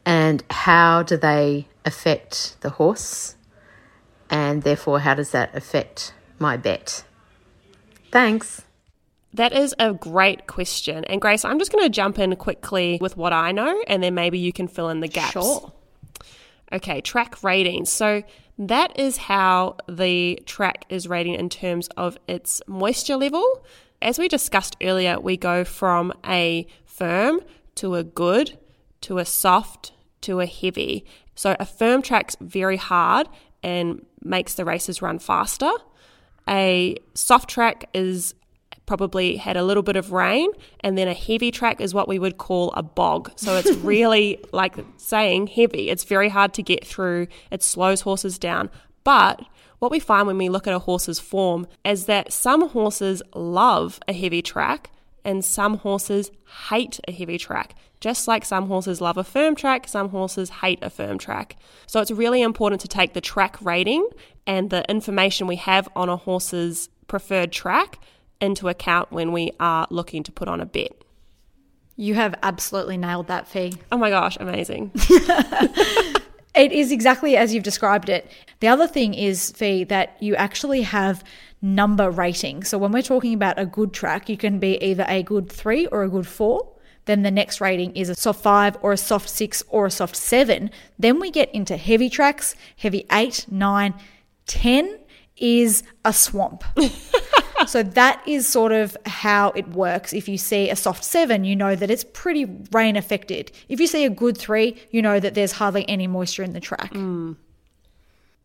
and 0.05 0.43
how 0.49 1.03
do 1.03 1.15
they 1.15 1.69
affect 1.85 2.57
the 2.59 2.71
horse, 2.71 3.37
and 4.29 4.63
therefore, 4.63 4.99
how 4.99 5.13
does 5.13 5.31
that 5.31 5.55
affect 5.55 6.13
my 6.41 6.57
bet? 6.57 7.03
Thanks. 8.11 8.63
That 9.33 9.53
is 9.53 9.73
a 9.79 9.93
great 9.93 10.47
question. 10.47 11.05
And 11.05 11.21
Grace, 11.21 11.45
I'm 11.45 11.57
just 11.57 11.71
going 11.71 11.85
to 11.85 11.89
jump 11.89 12.19
in 12.19 12.35
quickly 12.35 12.97
with 12.99 13.15
what 13.15 13.31
I 13.31 13.53
know 13.53 13.81
and 13.87 14.03
then 14.03 14.13
maybe 14.13 14.37
you 14.37 14.51
can 14.51 14.67
fill 14.67 14.89
in 14.89 14.99
the 14.99 15.07
gaps. 15.07 15.31
Sure. 15.31 15.71
Okay, 16.73 16.99
track 17.01 17.41
ratings. 17.43 17.89
So 17.89 18.23
that 18.57 18.99
is 18.99 19.17
how 19.17 19.77
the 19.87 20.41
track 20.45 20.85
is 20.89 21.07
rating 21.07 21.35
in 21.35 21.49
terms 21.49 21.87
of 21.95 22.17
its 22.27 22.61
moisture 22.67 23.15
level. 23.15 23.65
As 24.01 24.19
we 24.19 24.27
discussed 24.27 24.75
earlier, 24.81 25.19
we 25.19 25.37
go 25.37 25.63
from 25.63 26.11
a 26.25 26.67
firm 26.85 27.41
to 27.75 27.95
a 27.95 28.03
good 28.03 28.57
to 29.01 29.17
a 29.17 29.25
soft 29.25 29.93
to 30.21 30.39
a 30.39 30.45
heavy. 30.45 31.05
So 31.35 31.55
a 31.59 31.65
firm 31.65 32.01
track's 32.01 32.35
very 32.39 32.77
hard 32.77 33.27
and 33.63 34.05
makes 34.23 34.53
the 34.55 34.65
races 34.65 35.01
run 35.01 35.19
faster. 35.19 35.71
A 36.51 36.97
soft 37.13 37.49
track 37.49 37.89
is 37.93 38.35
probably 38.85 39.37
had 39.37 39.55
a 39.55 39.63
little 39.63 39.83
bit 39.83 39.95
of 39.95 40.11
rain, 40.11 40.49
and 40.81 40.97
then 40.97 41.07
a 41.07 41.13
heavy 41.13 41.49
track 41.49 41.79
is 41.79 41.93
what 41.93 42.09
we 42.09 42.19
would 42.19 42.37
call 42.37 42.71
a 42.73 42.83
bog. 42.83 43.31
So 43.37 43.55
it's 43.55 43.71
really 43.77 44.43
like 44.51 44.75
saying 44.97 45.47
heavy. 45.47 45.89
It's 45.89 46.03
very 46.03 46.27
hard 46.27 46.53
to 46.55 46.63
get 46.63 46.85
through, 46.85 47.27
it 47.51 47.63
slows 47.63 48.01
horses 48.01 48.37
down. 48.37 48.69
But 49.03 49.41
what 49.79 49.91
we 49.91 49.99
find 49.99 50.27
when 50.27 50.37
we 50.37 50.49
look 50.49 50.67
at 50.67 50.73
a 50.73 50.79
horse's 50.79 51.19
form 51.19 51.67
is 51.85 52.05
that 52.05 52.33
some 52.33 52.69
horses 52.69 53.23
love 53.33 53.99
a 54.07 54.13
heavy 54.13 54.41
track 54.41 54.91
and 55.23 55.43
some 55.43 55.77
horses 55.77 56.31
hate 56.69 56.99
a 57.07 57.11
heavy 57.11 57.37
track. 57.37 57.75
Just 57.99 58.27
like 58.27 58.43
some 58.43 58.67
horses 58.67 58.99
love 58.99 59.17
a 59.17 59.23
firm 59.23 59.55
track, 59.55 59.87
some 59.87 60.09
horses 60.09 60.49
hate 60.49 60.79
a 60.81 60.89
firm 60.89 61.17
track. 61.17 61.55
So 61.85 62.01
it's 62.01 62.11
really 62.11 62.41
important 62.41 62.81
to 62.81 62.87
take 62.87 63.13
the 63.13 63.21
track 63.21 63.57
rating 63.61 64.07
and 64.47 64.69
the 64.69 64.83
information 64.89 65.45
we 65.47 65.57
have 65.57 65.87
on 65.95 66.09
a 66.09 66.17
horse's 66.17 66.89
preferred 67.07 67.51
track 67.51 67.99
into 68.39 68.69
account 68.69 69.11
when 69.11 69.31
we 69.31 69.51
are 69.59 69.85
looking 69.91 70.23
to 70.23 70.31
put 70.31 70.47
on 70.47 70.59
a 70.59 70.65
bet. 70.65 70.93
You 71.95 72.15
have 72.15 72.33
absolutely 72.41 72.97
nailed 72.97 73.27
that, 73.27 73.47
Fee. 73.47 73.73
Oh 73.91 73.97
my 73.97 74.09
gosh, 74.09 74.37
amazing. 74.39 74.91
It 76.53 76.71
is 76.71 76.91
exactly 76.91 77.37
as 77.37 77.53
you've 77.53 77.63
described 77.63 78.09
it. 78.09 78.29
The 78.59 78.67
other 78.67 78.87
thing 78.87 79.13
is, 79.13 79.51
Fee, 79.51 79.85
that 79.85 80.17
you 80.19 80.35
actually 80.35 80.81
have 80.81 81.23
number 81.61 82.09
rating. 82.09 82.63
So 82.63 82.77
when 82.77 82.91
we're 82.91 83.01
talking 83.01 83.33
about 83.33 83.59
a 83.59 83.65
good 83.65 83.93
track, 83.93 84.27
you 84.27 84.37
can 84.37 84.59
be 84.59 84.83
either 84.83 85.05
a 85.07 85.23
good 85.23 85.51
three 85.51 85.85
or 85.87 86.03
a 86.03 86.09
good 86.09 86.27
four. 86.27 86.67
Then 87.05 87.23
the 87.23 87.31
next 87.31 87.61
rating 87.61 87.95
is 87.95 88.09
a 88.09 88.15
soft 88.15 88.41
five 88.41 88.77
or 88.81 88.91
a 88.91 88.97
soft 88.97 89.29
six 89.29 89.63
or 89.69 89.85
a 89.87 89.91
soft 89.91 90.15
seven. 90.15 90.69
Then 90.99 91.19
we 91.19 91.31
get 91.31 91.53
into 91.53 91.77
heavy 91.77 92.09
tracks. 92.09 92.55
Heavy 92.77 93.05
eight, 93.11 93.45
nine, 93.49 93.93
ten 94.45 94.99
is 95.37 95.83
a 96.05 96.13
swamp. 96.13 96.63
so 97.65 97.83
that 97.83 98.21
is 98.27 98.47
sort 98.47 98.71
of 98.71 98.97
how 99.05 99.51
it 99.51 99.67
works. 99.69 100.13
If 100.13 100.27
you 100.27 100.37
see 100.37 100.69
a 100.69 100.75
soft 100.75 101.03
seven, 101.03 101.43
you 101.43 101.55
know 101.55 101.75
that 101.75 101.89
it's 101.89 102.03
pretty 102.03 102.45
rain 102.71 102.95
affected. 102.95 103.51
If 103.69 103.79
you 103.79 103.87
see 103.87 104.05
a 104.05 104.09
good 104.09 104.37
three, 104.37 104.77
you 104.91 105.01
know 105.01 105.19
that 105.19 105.33
there's 105.33 105.53
hardly 105.53 105.87
any 105.89 106.07
moisture 106.07 106.43
in 106.43 106.53
the 106.53 106.59
track. 106.59 106.93
Mm. 106.93 107.35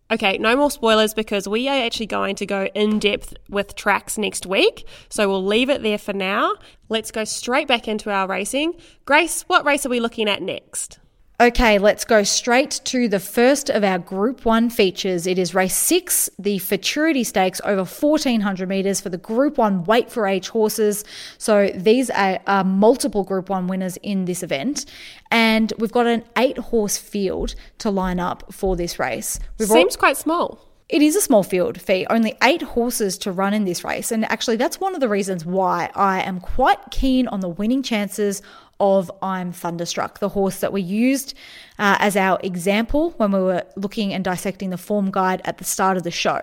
Okay, 0.09 0.39
no 0.39 0.55
more 0.57 0.71
spoilers 0.71 1.15
because 1.15 1.49
we 1.49 1.69
are 1.69 1.85
actually 1.85 2.07
going 2.07 2.37
to 2.37 2.47
go 2.47 2.67
in 2.75 3.01
depth 3.01 3.35
with 3.49 3.75
tracks 3.75 4.17
next 4.17 4.47
week. 4.47 4.87
So 5.09 5.29
we'll 5.29 5.45
leave 5.45 5.69
it 5.69 5.83
there 5.83 5.99
for 5.99 6.13
now. 6.13 6.55
Let's 6.89 7.11
go 7.11 7.25
straight 7.25 7.67
back 7.67 7.89
into 7.89 8.11
our 8.11 8.29
racing. 8.29 8.75
Grace, 9.05 9.43
what 9.49 9.65
race 9.65 9.85
are 9.85 9.89
we 9.89 9.99
looking 9.99 10.29
at 10.29 10.43
next? 10.43 11.01
Okay, 11.39 11.79
let's 11.79 12.07
go 12.07 12.23
straight 12.23 12.81
to 12.85 13.09
the 13.09 13.21
first 13.21 13.69
of 13.69 13.85
our 13.85 13.99
Group 13.99 14.47
1 14.47 14.71
features. 14.71 15.27
It 15.27 15.39
is 15.39 15.55
race 15.55 15.77
6, 15.77 16.31
the 16.39 16.59
Futurity 16.59 17.25
Stakes, 17.25 17.61
over 17.63 17.85
1400 17.85 18.67
metres 18.67 19.03
for 19.03 19.11
the 19.11 19.19
Group 19.19 19.59
1 19.59 19.85
weight 19.85 20.11
for 20.11 20.27
age 20.27 20.49
horses. 20.49 21.05
So 21.37 21.71
these 21.75 22.09
are, 22.09 22.41
are, 22.47 22.65
multiple 22.65 23.23
Group 23.23 23.51
1 23.51 23.67
winners 23.67 23.99
in 23.99 24.25
this 24.25 24.43
event. 24.43 24.87
And 25.31 25.75
we've 25.79 25.93
got 25.93 26.07
an 26.07 26.25
eight 26.39 26.57
horse 26.57 26.97
field 26.97 27.55
to 27.81 27.91
line 27.91 28.19
up 28.19 28.51
for 28.51 28.75
this 28.75 28.99
race. 28.99 29.39
We've 29.59 29.69
Seems 29.69 29.95
all- 29.95 30.01
quite 30.01 30.17
small. 30.17 30.67
It 30.89 31.03
is 31.03 31.17
a 31.17 31.21
small 31.21 31.43
field 31.43 31.81
fee, 31.81 32.07
only 32.09 32.35
eight 32.45 32.63
horses 32.63 33.19
to 33.19 33.33
run 33.33 33.53
in 33.53 33.65
this 33.65 33.83
race. 33.83 34.13
And 34.13 34.25
actually, 34.25 34.57
that's 34.57 34.79
one 34.79 34.95
of 34.95 35.01
the 35.01 35.09
reasons 35.09 35.45
why 35.45 35.91
I 35.97 36.23
am 36.23 36.39
quite 36.39 36.79
keen 36.93 37.27
on 37.27 37.41
the 37.41 37.49
winning 37.49 37.83
chances 37.83 38.41
of 38.81 39.11
I'm 39.23 39.53
Thunderstruck, 39.53 40.19
the 40.19 40.31
horse 40.31 40.61
that 40.61 40.73
we 40.73 40.83
used 40.83 41.35
uh, 41.79 41.97
as 41.99 42.17
our 42.17 42.39
example 42.43 43.11
when 43.17 43.33
we 43.33 43.41
were 43.41 43.65
looking 43.77 44.13
and 44.13 44.25
dissecting 44.25 44.71
the 44.71 44.79
form 44.79 45.11
guide 45.11 45.41
at 45.45 45.59
the 45.59 45.65
start 45.65 45.97
of 45.97 46.03
the 46.03 46.11
show. 46.11 46.41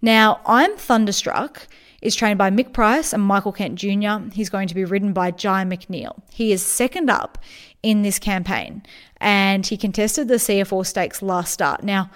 Now, 0.00 0.40
I'm 0.46 0.76
Thunderstruck 0.76 1.68
is 2.00 2.16
trained 2.16 2.36
by 2.36 2.50
Mick 2.50 2.72
Price 2.72 3.12
and 3.12 3.22
Michael 3.22 3.52
Kent 3.52 3.76
Jr. 3.76 4.30
He's 4.32 4.50
going 4.50 4.66
to 4.68 4.74
be 4.74 4.84
ridden 4.84 5.12
by 5.12 5.30
Jye 5.30 5.64
McNeil. 5.64 6.20
He 6.32 6.52
is 6.52 6.64
second 6.66 7.08
up 7.08 7.38
in 7.82 8.02
this 8.02 8.18
campaign 8.18 8.82
and 9.18 9.64
he 9.64 9.76
contested 9.76 10.26
the 10.26 10.34
CF 10.34 10.72
Orr 10.72 10.84
Stakes 10.84 11.22
last 11.22 11.52
start. 11.52 11.84
Now, 11.84 12.10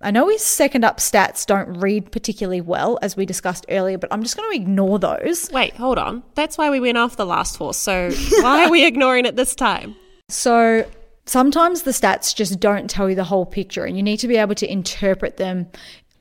I 0.00 0.12
know 0.12 0.28
his 0.28 0.44
second 0.44 0.84
up 0.84 0.98
stats 0.98 1.44
don't 1.44 1.74
read 1.80 2.12
particularly 2.12 2.60
well, 2.60 2.98
as 3.02 3.16
we 3.16 3.26
discussed 3.26 3.66
earlier, 3.68 3.98
but 3.98 4.12
I'm 4.12 4.22
just 4.22 4.36
going 4.36 4.50
to 4.50 4.56
ignore 4.56 4.98
those. 4.98 5.50
Wait, 5.50 5.74
hold 5.74 5.98
on. 5.98 6.22
That's 6.34 6.56
why 6.56 6.70
we 6.70 6.78
went 6.78 6.98
off 6.98 7.16
the 7.16 7.26
last 7.26 7.56
horse. 7.56 7.76
So 7.76 8.10
why 8.40 8.64
are 8.64 8.70
we 8.70 8.84
ignoring 8.86 9.26
it 9.26 9.34
this 9.34 9.56
time? 9.56 9.96
So 10.28 10.88
sometimes 11.26 11.82
the 11.82 11.90
stats 11.90 12.34
just 12.34 12.60
don't 12.60 12.88
tell 12.88 13.08
you 13.08 13.16
the 13.16 13.24
whole 13.24 13.46
picture, 13.46 13.84
and 13.84 13.96
you 13.96 14.02
need 14.02 14.18
to 14.18 14.28
be 14.28 14.36
able 14.36 14.54
to 14.56 14.70
interpret 14.70 15.36
them. 15.36 15.66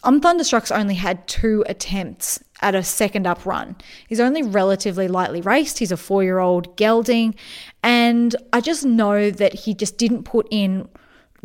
Um 0.03 0.21
Thunderstruck's 0.21 0.71
only 0.71 0.95
had 0.95 1.27
two 1.27 1.63
attempts 1.67 2.41
at 2.61 2.75
a 2.75 2.83
second 2.83 3.27
up 3.27 3.45
run. 3.45 3.75
He's 4.07 4.19
only 4.19 4.41
relatively 4.41 5.07
lightly 5.07 5.41
raced. 5.41 5.79
He's 5.79 5.91
a 5.91 5.97
four 5.97 6.23
year 6.23 6.39
old 6.39 6.75
gelding. 6.77 7.35
And 7.83 8.35
I 8.53 8.61
just 8.61 8.85
know 8.85 9.29
that 9.29 9.53
he 9.53 9.73
just 9.73 9.97
didn't 9.97 10.23
put 10.23 10.47
in 10.49 10.87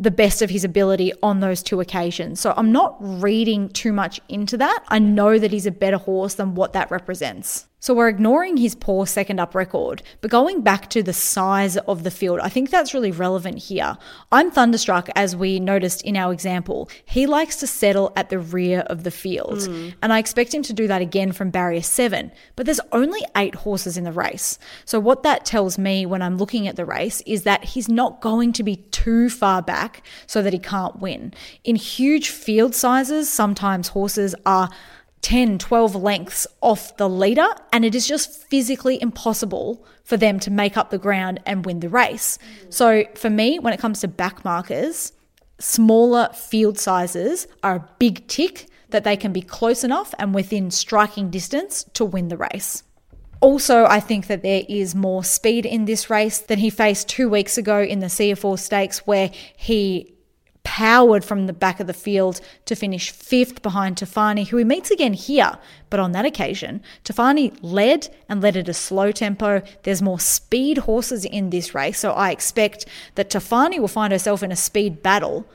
the 0.03 0.11
best 0.11 0.41
of 0.41 0.49
his 0.49 0.65
ability 0.65 1.13
on 1.23 1.39
those 1.39 1.63
two 1.63 1.79
occasions. 1.79 2.39
So 2.39 2.53
I'm 2.57 2.71
not 2.71 2.97
reading 2.99 3.69
too 3.69 3.93
much 3.93 4.19
into 4.27 4.57
that. 4.57 4.83
I 4.89 4.99
know 4.99 5.39
that 5.39 5.51
he's 5.51 5.65
a 5.65 5.71
better 5.71 5.97
horse 5.97 6.35
than 6.35 6.55
what 6.55 6.73
that 6.73 6.91
represents. 6.91 7.67
So 7.83 7.93
we're 7.93 8.07
ignoring 8.07 8.55
his 8.55 8.75
poor 8.75 9.05
second 9.05 9.41
up 9.41 9.53
record, 9.53 10.03
but 10.21 10.31
going 10.31 10.61
back 10.61 10.89
to 10.91 11.03
the 11.03 11.11
size 11.11 11.75
of 11.75 12.03
the 12.03 12.11
field, 12.11 12.39
I 12.39 12.47
think 12.47 12.69
that's 12.69 12.93
really 12.93 13.11
relevant 13.11 13.57
here. 13.57 13.97
I'm 14.31 14.51
thunderstruck, 14.51 15.09
as 15.17 15.35
we 15.35 15.59
noticed 15.59 16.01
in 16.03 16.15
our 16.15 16.31
example. 16.31 16.89
He 17.03 17.27
likes 17.27 17.57
to 17.57 17.67
settle 17.67 18.13
at 18.15 18.29
the 18.29 18.39
rear 18.39 18.85
of 18.87 19.03
the 19.03 19.11
field, 19.11 19.59
mm. 19.59 19.93
and 20.01 20.13
I 20.13 20.19
expect 20.19 20.53
him 20.53 20.63
to 20.63 20.71
do 20.71 20.87
that 20.87 21.01
again 21.01 21.33
from 21.33 21.49
barrier 21.49 21.81
seven, 21.81 22.31
but 22.55 22.65
there's 22.65 22.79
only 22.93 23.19
eight 23.35 23.55
horses 23.55 23.97
in 23.97 24.05
the 24.05 24.13
race. 24.13 24.57
So 24.85 24.97
what 24.97 25.23
that 25.23 25.43
tells 25.43 25.77
me 25.77 26.05
when 26.05 26.21
I'm 26.21 26.37
looking 26.37 26.69
at 26.69 26.77
the 26.77 26.85
race 26.85 27.19
is 27.25 27.43
that 27.43 27.65
he's 27.65 27.89
not 27.89 28.21
going 28.21 28.53
to 28.53 28.63
be 28.63 28.77
too 28.77 29.29
far 29.29 29.61
back 29.61 30.03
so 30.25 30.41
that 30.41 30.53
he 30.53 30.59
can't 30.59 31.01
win. 31.01 31.33
In 31.65 31.75
huge 31.75 32.29
field 32.29 32.75
sizes, 32.75 33.29
sometimes 33.29 33.89
horses 33.89 34.35
are 34.45 34.69
10, 35.23 35.57
12 35.57 35.95
lengths 35.95 36.45
off 36.61 36.95
the 36.97 37.09
leader, 37.09 37.47
and 37.71 37.83
it 37.83 37.95
is 37.95 38.07
just 38.07 38.43
physically 38.43 39.01
impossible 39.01 39.83
for 40.03 40.17
them 40.17 40.39
to 40.41 40.51
make 40.51 40.77
up 40.77 40.89
the 40.89 40.97
ground 40.97 41.39
and 41.45 41.65
win 41.65 41.79
the 41.79 41.89
race. 41.89 42.37
So, 42.69 43.05
for 43.15 43.29
me, 43.29 43.57
when 43.57 43.73
it 43.73 43.79
comes 43.79 44.01
to 44.01 44.07
back 44.07 44.45
markers, 44.45 45.13
smaller 45.59 46.29
field 46.33 46.77
sizes 46.77 47.47
are 47.63 47.75
a 47.77 47.89
big 47.99 48.27
tick 48.27 48.67
that 48.89 49.03
they 49.03 49.17
can 49.17 49.33
be 49.33 49.41
close 49.41 49.83
enough 49.83 50.13
and 50.19 50.35
within 50.35 50.69
striking 50.69 51.29
distance 51.29 51.85
to 51.93 52.05
win 52.05 52.27
the 52.27 52.37
race. 52.37 52.83
Also, 53.39 53.85
I 53.85 53.99
think 53.99 54.27
that 54.27 54.43
there 54.43 54.63
is 54.69 54.93
more 54.93 55.23
speed 55.23 55.65
in 55.65 55.85
this 55.85 56.09
race 56.09 56.39
than 56.39 56.59
he 56.59 56.69
faced 56.69 57.09
two 57.09 57.29
weeks 57.29 57.57
ago 57.57 57.81
in 57.81 57.99
the 57.99 58.07
CF 58.07 58.45
Orr 58.45 58.57
Stakes, 58.57 58.99
where 58.99 59.31
he 59.57 60.12
powered 60.73 61.23
from 61.23 61.45
the 61.45 61.53
back 61.53 61.79
of 61.79 61.85
the 61.85 61.93
field 61.93 62.41
to 62.65 62.75
finish 62.75 63.11
fifth 63.11 63.61
behind 63.61 63.95
Tofane, 63.95 64.47
who 64.47 64.57
he 64.57 64.63
meets 64.63 64.89
again 64.89 65.13
here. 65.13 65.59
But 65.91 65.99
on 65.99 66.13
that 66.13 66.25
occasion, 66.25 66.81
Tofane 67.03 67.55
led 67.61 68.09
and 68.27 68.41
led 68.41 68.57
at 68.57 68.67
a 68.67 68.73
slow 68.73 69.11
tempo. 69.11 69.61
There's 69.83 70.01
more 70.01 70.19
speed 70.19 70.79
horses 70.79 71.25
in 71.25 71.51
this 71.51 71.75
race, 71.75 71.99
so 71.99 72.13
I 72.13 72.31
expect 72.31 72.87
that 73.13 73.29
Tofane 73.29 73.77
will 73.77 73.87
find 73.87 74.11
herself 74.11 74.41
in 74.41 74.51
a 74.51 74.55
speed 74.55 75.03
battle. 75.03 75.47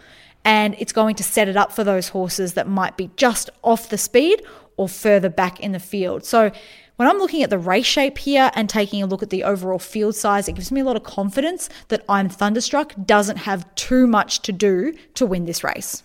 And 0.44 0.76
it's 0.78 0.92
going 0.92 1.16
to 1.16 1.24
set 1.24 1.48
it 1.48 1.56
up 1.56 1.72
for 1.72 1.82
those 1.82 2.10
horses 2.10 2.54
that 2.54 2.68
might 2.68 2.96
be 2.96 3.10
just 3.16 3.50
off 3.64 3.88
the 3.88 3.98
speed 3.98 4.40
or 4.76 4.88
further 4.88 5.28
back 5.28 5.58
in 5.58 5.72
the 5.72 5.80
field. 5.80 6.24
So 6.24 6.52
when 6.98 7.06
I'm 7.08 7.18
looking 7.18 7.44
at 7.44 7.50
the 7.50 7.58
race 7.58 7.86
shape 7.86 8.18
here 8.18 8.50
and 8.54 8.68
taking 8.68 9.04
a 9.04 9.06
look 9.06 9.22
at 9.22 9.30
the 9.30 9.44
overall 9.44 9.78
field 9.78 10.16
size, 10.16 10.48
it 10.48 10.56
gives 10.56 10.72
me 10.72 10.80
a 10.80 10.84
lot 10.84 10.96
of 10.96 11.04
confidence 11.04 11.70
that 11.88 12.04
I'm 12.08 12.28
Thunderstruck 12.28 12.92
doesn't 13.06 13.36
have 13.36 13.72
too 13.76 14.08
much 14.08 14.42
to 14.42 14.52
do 14.52 14.92
to 15.14 15.24
win 15.24 15.44
this 15.44 15.62
race. 15.62 16.02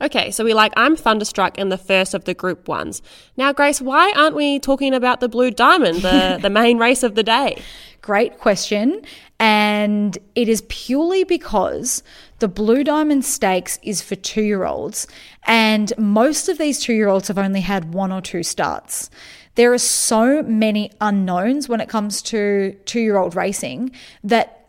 Okay, 0.00 0.32
so 0.32 0.44
we 0.44 0.52
like 0.52 0.72
I'm 0.76 0.96
Thunderstruck 0.96 1.58
in 1.58 1.68
the 1.68 1.78
first 1.78 2.12
of 2.12 2.24
the 2.24 2.34
group 2.34 2.66
ones. 2.66 3.02
Now, 3.36 3.52
Grace, 3.52 3.80
why 3.80 4.12
aren't 4.16 4.34
we 4.34 4.58
talking 4.58 4.92
about 4.94 5.20
the 5.20 5.28
Blue 5.28 5.52
Diamond, 5.52 6.02
the, 6.02 6.38
the 6.42 6.50
main 6.50 6.78
race 6.78 7.04
of 7.04 7.14
the 7.14 7.22
day? 7.22 7.62
Great 8.02 8.40
question. 8.40 9.00
And 9.38 10.18
it 10.34 10.48
is 10.48 10.64
purely 10.68 11.22
because 11.22 12.02
the 12.40 12.48
Blue 12.48 12.82
Diamond 12.82 13.24
Stakes 13.24 13.78
is 13.84 14.02
for 14.02 14.16
two 14.16 14.42
year 14.42 14.64
olds, 14.64 15.06
and 15.44 15.92
most 15.96 16.48
of 16.48 16.58
these 16.58 16.80
two 16.80 16.94
year 16.94 17.08
olds 17.08 17.28
have 17.28 17.38
only 17.38 17.60
had 17.60 17.94
one 17.94 18.10
or 18.10 18.20
two 18.20 18.42
starts. 18.42 19.08
There 19.54 19.72
are 19.72 19.78
so 19.78 20.42
many 20.42 20.90
unknowns 21.00 21.68
when 21.68 21.80
it 21.80 21.88
comes 21.88 22.22
to 22.22 22.76
two 22.84 23.00
year 23.00 23.16
old 23.16 23.36
racing 23.36 23.92
that 24.22 24.64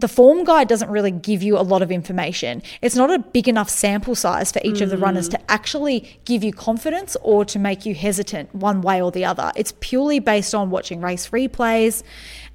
the 0.00 0.08
form 0.08 0.44
guide 0.44 0.68
doesn't 0.68 0.90
really 0.90 1.10
give 1.10 1.42
you 1.42 1.58
a 1.58 1.62
lot 1.62 1.82
of 1.82 1.90
information. 1.90 2.62
It's 2.82 2.94
not 2.94 3.12
a 3.12 3.18
big 3.18 3.48
enough 3.48 3.68
sample 3.68 4.14
size 4.14 4.52
for 4.52 4.60
each 4.64 4.76
mm. 4.76 4.82
of 4.82 4.90
the 4.90 4.98
runners 4.98 5.28
to 5.30 5.50
actually 5.50 6.20
give 6.24 6.44
you 6.44 6.52
confidence 6.52 7.16
or 7.20 7.44
to 7.46 7.58
make 7.58 7.84
you 7.84 7.94
hesitant 7.94 8.54
one 8.54 8.80
way 8.80 9.02
or 9.02 9.10
the 9.10 9.24
other. 9.24 9.50
It's 9.56 9.72
purely 9.80 10.20
based 10.20 10.54
on 10.54 10.70
watching 10.70 11.00
race 11.00 11.30
replays 11.30 12.04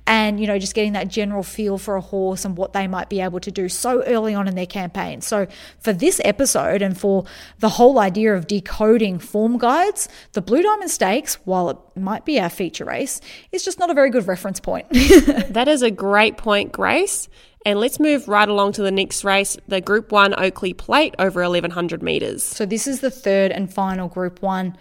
and 0.05 0.39
you 0.39 0.47
know 0.47 0.59
just 0.59 0.73
getting 0.73 0.93
that 0.93 1.07
general 1.07 1.43
feel 1.43 1.77
for 1.77 1.95
a 1.95 2.01
horse 2.01 2.45
and 2.45 2.57
what 2.57 2.73
they 2.73 2.87
might 2.87 3.09
be 3.09 3.21
able 3.21 3.39
to 3.39 3.51
do 3.51 3.69
so 3.69 4.03
early 4.03 4.33
on 4.33 4.47
in 4.47 4.55
their 4.55 4.65
campaign. 4.65 5.21
So 5.21 5.47
for 5.79 5.93
this 5.93 6.19
episode 6.23 6.81
and 6.81 6.97
for 6.97 7.25
the 7.59 7.69
whole 7.69 7.99
idea 7.99 8.35
of 8.35 8.47
decoding 8.47 9.19
form 9.19 9.57
guides, 9.57 10.09
the 10.33 10.41
Blue 10.41 10.61
Diamond 10.61 10.91
Stakes, 10.91 11.35
while 11.45 11.69
it 11.69 11.77
might 11.95 12.25
be 12.25 12.39
our 12.39 12.49
feature 12.49 12.85
race, 12.85 13.21
is 13.51 13.63
just 13.63 13.79
not 13.79 13.89
a 13.89 13.93
very 13.93 14.09
good 14.09 14.27
reference 14.27 14.59
point. 14.59 14.89
that 14.91 15.67
is 15.67 15.81
a 15.81 15.91
great 15.91 16.37
point, 16.37 16.71
Grace. 16.71 17.29
And 17.65 17.79
let's 17.79 17.97
move 17.97 18.27
right 18.27 18.47
along 18.47 18.73
to 18.73 18.81
the 18.81 18.91
next 18.91 19.23
race, 19.23 19.55
the 19.69 19.79
Group 19.79 20.11
1 20.11 20.33
Oakleigh 20.33 20.73
Plate 20.73 21.15
over 21.17 21.41
1100 21.41 22.03
metres. 22.03 22.43
So, 22.43 22.65
this 22.65 22.87
is 22.87 22.99
the 22.99 23.09
third 23.09 23.51
and 23.51 23.73
final 23.73 24.09
Group 24.09 24.41
1 24.41 24.77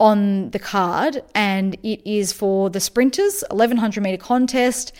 on 0.00 0.50
the 0.50 0.58
card, 0.58 1.22
and 1.34 1.74
it 1.82 2.00
is 2.04 2.32
for 2.32 2.70
the 2.70 2.80
sprinters, 2.80 3.44
1100 3.50 4.02
meter 4.02 4.22
contest. 4.22 4.92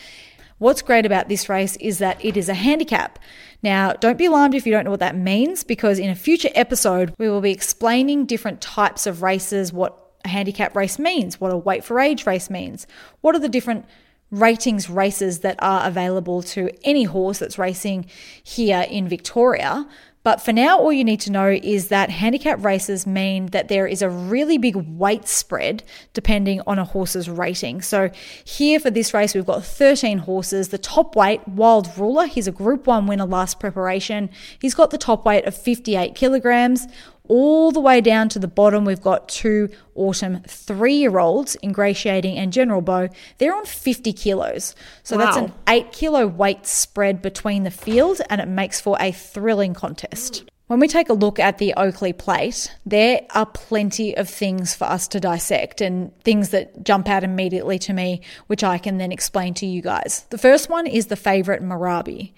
What's 0.57 0.81
great 0.81 1.05
about 1.05 1.27
this 1.27 1.49
race 1.49 1.75
is 1.77 1.97
that 1.97 2.23
it 2.23 2.37
is 2.37 2.47
a 2.47 2.53
handicap. 2.53 3.19
Now, 3.61 3.93
don't 3.93 4.17
be 4.17 4.25
alarmed 4.25 4.55
if 4.55 4.65
you 4.65 4.71
don't 4.71 4.85
know 4.85 4.91
what 4.91 5.01
that 5.01 5.17
means, 5.17 5.63
because 5.63 5.99
in 5.99 6.09
a 6.09 6.15
future 6.15 6.49
episode, 6.55 7.13
we 7.17 7.29
will 7.29 7.41
be 7.41 7.51
explaining 7.51 8.25
different 8.25 8.61
types 8.61 9.05
of 9.05 9.21
races, 9.21 9.73
what 9.73 10.13
a 10.23 10.29
handicap 10.29 10.75
race 10.75 10.97
means, 10.97 11.41
what 11.41 11.51
a 11.51 11.57
weight 11.57 11.83
for 11.83 11.99
age 11.99 12.25
race 12.25 12.49
means, 12.49 12.87
what 13.21 13.35
are 13.35 13.39
the 13.39 13.49
different 13.49 13.85
ratings 14.31 14.89
races 14.89 15.39
that 15.39 15.55
are 15.59 15.87
available 15.87 16.41
to 16.41 16.69
any 16.83 17.03
horse 17.03 17.39
that's 17.39 17.57
racing 17.57 18.05
here 18.43 18.85
in 18.89 19.07
Victoria. 19.07 19.87
But 20.25 20.41
for 20.41 20.51
now, 20.51 20.79
all 20.79 20.91
you 20.91 21.03
need 21.03 21.19
to 21.21 21.31
know 21.31 21.49
is 21.49 21.89
that 21.89 22.09
handicap 22.09 22.65
races 22.65 23.05
mean 23.05 23.45
that 23.51 23.67
there 23.67 23.85
is 23.85 24.01
a 24.01 24.09
really 24.09 24.57
big 24.57 24.75
weight 24.75 25.27
spread 25.27 25.83
depending 26.13 26.61
on 26.65 26.79
a 26.79 26.83
horse's 26.83 27.29
rating. 27.29 27.83
So 27.83 28.09
here 28.43 28.79
for 28.79 28.89
this 28.89 29.13
race, 29.13 29.35
we've 29.35 29.45
got 29.45 29.63
13 29.63 30.17
horses. 30.17 30.69
The 30.69 30.79
top 30.79 31.15
weight, 31.15 31.47
Wild 31.47 31.95
Ruler, 31.95 32.25
he's 32.25 32.47
a 32.47 32.51
Group 32.51 32.87
1 32.87 33.05
winner 33.05 33.25
last 33.25 33.59
preparation. 33.59 34.31
He's 34.57 34.73
got 34.73 34.89
the 34.89 34.97
top 34.97 35.25
weight 35.25 35.45
of 35.45 35.55
58 35.55 36.15
kilograms 36.15 36.87
all 37.27 37.71
the 37.71 37.79
way 37.79 38.01
down 38.01 38.29
to 38.29 38.39
the 38.39 38.47
bottom, 38.47 38.85
we've 38.85 39.01
got 39.01 39.27
two 39.29 39.69
autumn 39.95 40.41
three 40.47 40.95
year 40.95 41.19
olds, 41.19 41.57
Ingratiating 41.63 42.37
and 42.37 42.51
General 42.51 42.81
Bow. 42.81 43.09
They're 43.37 43.55
on 43.55 43.65
50 43.65 44.13
kilos. 44.13 44.75
So 45.03 45.17
wow. 45.17 45.25
that's 45.25 45.37
an 45.37 45.53
eight 45.67 45.91
kilo 45.91 46.27
weight 46.27 46.65
spread 46.65 47.21
between 47.21 47.63
the 47.63 47.71
field, 47.71 48.21
and 48.29 48.41
it 48.41 48.47
makes 48.47 48.79
for 48.81 48.97
a 48.99 49.11
thrilling 49.11 49.73
contest. 49.73 50.43
When 50.67 50.79
we 50.79 50.87
take 50.87 51.09
a 51.09 51.13
look 51.13 51.37
at 51.39 51.59
the 51.59 51.75
Oakleigh 51.77 52.17
plate, 52.17 52.73
there 52.87 53.21
are 53.35 53.45
plenty 53.45 54.17
of 54.17 54.27
things 54.27 54.73
for 54.73 54.85
us 54.85 55.07
to 55.09 55.19
dissect 55.19 55.79
and 55.79 56.11
things 56.23 56.49
that 56.49 56.83
jump 56.83 57.07
out 57.07 57.23
immediately 57.23 57.77
to 57.79 57.93
me, 57.93 58.21
which 58.47 58.63
I 58.63 58.79
can 58.79 58.97
then 58.97 59.11
explain 59.11 59.53
to 59.55 59.67
you 59.67 59.83
guys. 59.83 60.25
The 60.31 60.39
first 60.39 60.67
one 60.67 60.87
is 60.87 61.05
the 61.05 61.15
favourite 61.15 61.61
Marabi. 61.61 62.33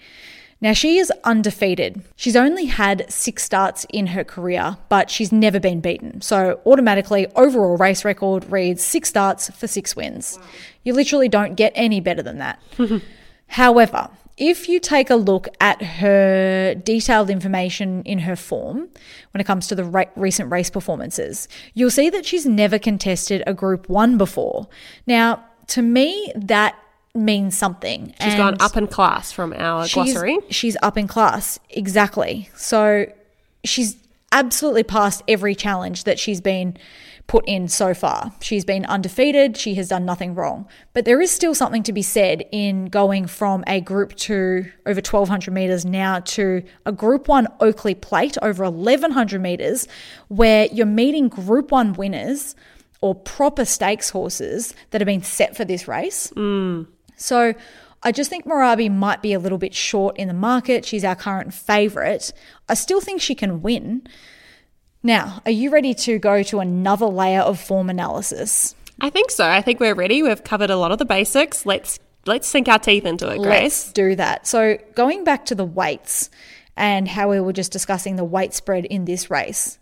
Now, 0.60 0.72
she 0.72 0.98
is 0.98 1.12
undefeated. 1.22 2.02
She's 2.16 2.34
only 2.34 2.66
had 2.66 3.06
six 3.08 3.44
starts 3.44 3.86
in 3.90 4.08
her 4.08 4.24
career, 4.24 4.76
but 4.88 5.08
she's 5.08 5.30
never 5.30 5.60
been 5.60 5.80
beaten. 5.80 6.20
So, 6.20 6.60
automatically, 6.66 7.28
overall 7.36 7.76
race 7.76 8.04
record 8.04 8.50
reads 8.50 8.82
six 8.82 9.08
starts 9.08 9.50
for 9.50 9.68
six 9.68 9.94
wins. 9.94 10.38
You 10.82 10.94
literally 10.94 11.28
don't 11.28 11.54
get 11.54 11.72
any 11.76 12.00
better 12.00 12.22
than 12.22 12.38
that. 12.38 12.60
However, 13.48 14.10
if 14.36 14.68
you 14.68 14.78
take 14.78 15.10
a 15.10 15.16
look 15.16 15.48
at 15.60 15.82
her 15.82 16.74
detailed 16.74 17.28
information 17.28 18.02
in 18.04 18.20
her 18.20 18.36
form 18.36 18.88
when 19.32 19.40
it 19.40 19.44
comes 19.44 19.66
to 19.68 19.74
the 19.74 19.84
ra- 19.84 20.04
recent 20.16 20.50
race 20.50 20.70
performances, 20.70 21.48
you'll 21.74 21.90
see 21.90 22.08
that 22.10 22.24
she's 22.24 22.46
never 22.46 22.78
contested 22.78 23.42
a 23.46 23.54
Group 23.54 23.88
1 23.88 24.16
before. 24.16 24.68
Now, 25.06 25.44
to 25.68 25.82
me, 25.82 26.32
that 26.36 26.76
means 27.18 27.56
something. 27.56 28.14
She's 28.20 28.34
gone 28.34 28.56
up 28.60 28.76
in 28.76 28.86
class 28.86 29.32
from 29.32 29.52
our 29.52 29.86
she's, 29.86 29.94
glossary. 29.94 30.38
She's 30.50 30.76
up 30.82 30.96
in 30.96 31.08
class, 31.08 31.58
exactly. 31.70 32.48
So 32.54 33.06
she's 33.64 33.96
absolutely 34.32 34.82
passed 34.82 35.22
every 35.26 35.54
challenge 35.54 36.04
that 36.04 36.18
she's 36.18 36.40
been 36.40 36.76
put 37.26 37.46
in 37.46 37.68
so 37.68 37.92
far. 37.92 38.32
She's 38.40 38.64
been 38.64 38.86
undefeated, 38.86 39.56
she 39.56 39.74
has 39.74 39.88
done 39.88 40.06
nothing 40.06 40.34
wrong. 40.34 40.66
But 40.94 41.04
there 41.04 41.20
is 41.20 41.30
still 41.30 41.54
something 41.54 41.82
to 41.84 41.92
be 41.92 42.02
said 42.02 42.44
in 42.50 42.86
going 42.86 43.26
from 43.26 43.62
a 43.66 43.80
group 43.82 44.14
2 44.16 44.64
over 44.86 45.00
1200 45.00 45.52
meters 45.52 45.84
now 45.84 46.20
to 46.20 46.62
a 46.86 46.92
group 46.92 47.28
1 47.28 47.46
Oakleigh 47.60 48.00
plate 48.00 48.38
over 48.40 48.64
1100 48.64 49.40
meters 49.42 49.86
where 50.28 50.66
you're 50.72 50.86
meeting 50.86 51.28
group 51.28 51.70
1 51.70 51.92
winners 51.92 52.56
or 53.02 53.14
proper 53.14 53.64
stakes 53.64 54.10
horses 54.10 54.74
that 54.90 55.00
have 55.00 55.06
been 55.06 55.22
set 55.22 55.56
for 55.56 55.64
this 55.66 55.86
race. 55.86 56.32
Mm. 56.34 56.86
So 57.18 57.54
I 58.02 58.12
just 58.12 58.30
think 58.30 58.46
Marabi 58.46 58.90
might 58.90 59.22
be 59.22 59.32
a 59.32 59.38
little 59.38 59.58
bit 59.58 59.74
short 59.74 60.16
in 60.16 60.28
the 60.28 60.34
market. 60.34 60.84
She's 60.84 61.04
our 61.04 61.16
current 61.16 61.52
favourite. 61.52 62.32
I 62.68 62.74
still 62.74 63.00
think 63.00 63.20
she 63.20 63.34
can 63.34 63.60
win. 63.60 64.06
Now, 65.02 65.42
are 65.44 65.52
you 65.52 65.70
ready 65.70 65.94
to 65.94 66.18
go 66.18 66.42
to 66.44 66.60
another 66.60 67.06
layer 67.06 67.40
of 67.40 67.60
form 67.60 67.90
analysis? 67.90 68.74
I 69.00 69.10
think 69.10 69.30
so. 69.30 69.46
I 69.46 69.62
think 69.62 69.80
we're 69.80 69.94
ready. 69.94 70.22
We've 70.22 70.42
covered 70.42 70.70
a 70.70 70.76
lot 70.76 70.92
of 70.92 70.98
the 70.98 71.04
basics. 71.04 71.64
Let's 71.64 71.98
let's 72.26 72.48
sink 72.48 72.68
our 72.68 72.78
teeth 72.78 73.04
into 73.04 73.28
it, 73.28 73.38
Grace. 73.38 73.46
Let's 73.46 73.92
do 73.92 74.16
that. 74.16 74.46
So, 74.46 74.78
going 74.94 75.24
back 75.24 75.46
to 75.46 75.54
the 75.54 75.64
weights 75.64 76.30
and 76.76 77.08
how 77.08 77.30
we 77.30 77.40
were 77.40 77.52
just 77.52 77.72
discussing 77.72 78.16
the 78.16 78.24
weight 78.24 78.54
spread 78.54 78.84
in 78.86 79.04
this 79.04 79.30
race. 79.30 79.78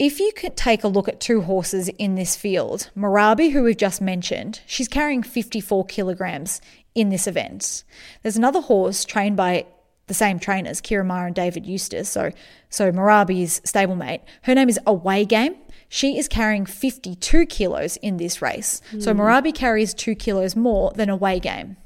If 0.00 0.18
you 0.18 0.32
could 0.34 0.56
take 0.56 0.82
a 0.82 0.88
look 0.88 1.08
at 1.08 1.20
two 1.20 1.42
horses 1.42 1.88
in 1.98 2.14
this 2.14 2.34
field, 2.34 2.88
Marabi, 2.96 3.52
who 3.52 3.62
we've 3.62 3.76
just 3.76 4.00
mentioned, 4.00 4.62
she's 4.64 4.88
carrying 4.88 5.22
54 5.22 5.84
kilograms 5.84 6.62
in 6.94 7.10
this 7.10 7.26
event. 7.26 7.84
There's 8.22 8.38
another 8.38 8.62
horse 8.62 9.04
trained 9.04 9.36
by 9.36 9.66
the 10.06 10.14
same 10.14 10.38
trainers, 10.38 10.80
Ciaron 10.80 11.08
Maher 11.08 11.26
and 11.26 11.34
David 11.34 11.66
Eustace. 11.66 12.08
So, 12.08 12.32
so 12.70 12.90
Marabi's 12.90 13.60
stablemate. 13.60 14.22
Her 14.44 14.54
name 14.54 14.70
is 14.70 14.80
Away 14.86 15.26
Game. 15.26 15.56
She 15.90 16.16
is 16.18 16.28
carrying 16.28 16.64
52 16.64 17.44
kilos 17.44 17.98
in 17.98 18.16
this 18.16 18.40
race. 18.40 18.80
So 19.00 19.12
hmm. 19.12 19.20
Marabi 19.20 19.54
carries 19.54 19.92
two 19.92 20.14
kilos 20.14 20.56
more 20.56 20.92
than 20.92 21.10
Away 21.10 21.40
Game. 21.40 21.76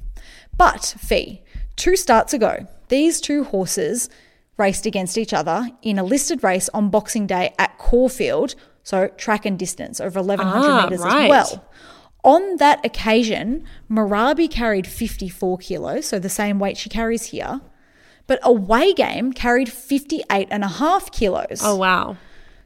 But, 0.56 0.94
Fee, 1.00 1.42
two 1.74 1.96
starts 1.96 2.32
ago, 2.32 2.68
these 2.86 3.20
two 3.20 3.42
horses 3.42 4.08
raced 4.56 4.86
against 4.86 5.18
each 5.18 5.32
other 5.32 5.68
in 5.82 5.98
a 5.98 6.04
listed 6.04 6.42
race 6.44 6.68
on 6.72 6.88
Boxing 6.90 7.26
Day 7.26 7.52
at 7.58 7.76
Caulfield, 7.78 8.54
so 8.82 9.08
track 9.16 9.44
and 9.46 9.58
distance 9.58 10.00
over 10.00 10.20
1100 10.20 10.66
Ah, 10.68 10.82
metres 10.84 11.00
right. 11.00 11.24
as 11.24 11.28
well. 11.30 11.64
On 12.22 12.56
that 12.56 12.84
occasion, 12.86 13.64
Marabi 13.90 14.50
carried 14.50 14.86
54 14.86 15.58
kilos, 15.58 16.06
so 16.06 16.18
the 16.18 16.28
same 16.30 16.58
weight 16.58 16.76
she 16.78 16.88
carries 16.88 17.24
here, 17.26 17.60
but 18.26 18.38
Away 18.42 18.94
Game 18.94 19.32
carried 19.32 19.70
58 19.70 20.48
and 20.50 20.64
a 20.64 20.68
half 20.68 21.10
kilos. 21.12 21.60
Oh 21.62 21.76
wow. 21.76 22.16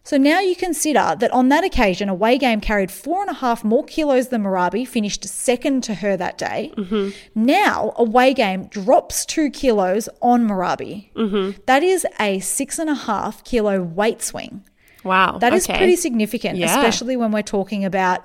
So 0.09 0.17
now 0.17 0.41
you 0.41 0.57
consider 0.57 1.17
that 1.19 1.31
on 1.33 1.51
that 1.51 1.65
occasion, 1.65 2.09
Away 2.09 2.39
Game 2.39 2.63
carried 2.63 2.91
four 2.91 3.21
and 3.21 3.29
a 3.29 3.35
half 3.35 3.63
more 3.63 3.85
kilos 3.85 4.29
than 4.29 4.43
Marabi, 4.43 4.89
finished 4.89 5.23
second 5.27 5.83
to 5.85 5.97
her 5.97 6.17
that 6.17 6.39
day. 6.39 6.73
Mm-hmm. 6.79 7.11
Now, 7.35 7.93
Away 7.97 8.33
Game 8.33 8.69
drops 8.69 9.27
two 9.27 9.51
kilos 9.51 10.09
on 10.23 10.49
Marabi. 10.49 11.13
Mm-hmm. 11.13 11.61
That 11.67 11.83
is 11.83 12.07
a 12.19 12.41
six 12.41 12.79
and 12.79 12.89
a 12.89 12.95
half 12.95 13.45
kilo 13.45 13.83
weight 13.83 14.23
swing. 14.23 14.65
Wow. 15.05 15.37
That 15.37 15.53
is 15.53 15.69
okay. 15.69 15.77
pretty 15.77 15.97
significant, 15.97 16.57
Yeah. 16.57 16.75
especially 16.75 17.15
when 17.19 17.31
we're 17.31 17.43
talking 17.43 17.85
about 17.85 18.25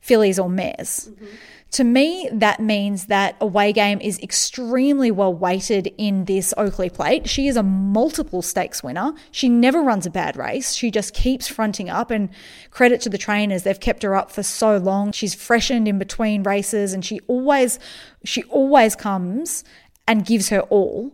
fillies 0.00 0.36
or 0.36 0.50
mares. 0.50 1.10
Mm-hmm. 1.12 1.26
To 1.72 1.84
me, 1.84 2.28
that 2.32 2.58
means 2.58 3.06
that 3.06 3.36
Away 3.40 3.72
Game 3.72 4.00
is 4.00 4.18
extremely 4.18 5.12
well 5.12 5.32
weighted 5.32 5.94
in 5.96 6.24
this 6.24 6.52
Oakleigh 6.56 6.92
plate. 6.92 7.28
She 7.28 7.46
is 7.46 7.56
a 7.56 7.62
multiple 7.62 8.42
stakes 8.42 8.82
winner. 8.82 9.12
She 9.30 9.48
never 9.48 9.80
runs 9.80 10.04
a 10.04 10.10
bad 10.10 10.36
race. 10.36 10.72
She 10.72 10.90
just 10.90 11.14
keeps 11.14 11.46
fronting 11.46 11.88
up, 11.88 12.10
and 12.10 12.28
credit 12.70 13.00
to 13.02 13.08
the 13.08 13.18
trainers, 13.18 13.62
they've 13.62 13.78
kept 13.78 14.02
her 14.02 14.16
up 14.16 14.32
for 14.32 14.42
so 14.42 14.78
long. 14.78 15.12
She's 15.12 15.34
freshened 15.34 15.86
in 15.86 15.98
between 15.98 16.42
races, 16.42 16.92
and 16.92 17.04
she 17.04 17.20
always, 17.28 17.78
she 18.24 18.42
always 18.44 18.96
comes 18.96 19.62
and 20.08 20.26
gives 20.26 20.48
her 20.48 20.62
all. 20.62 21.12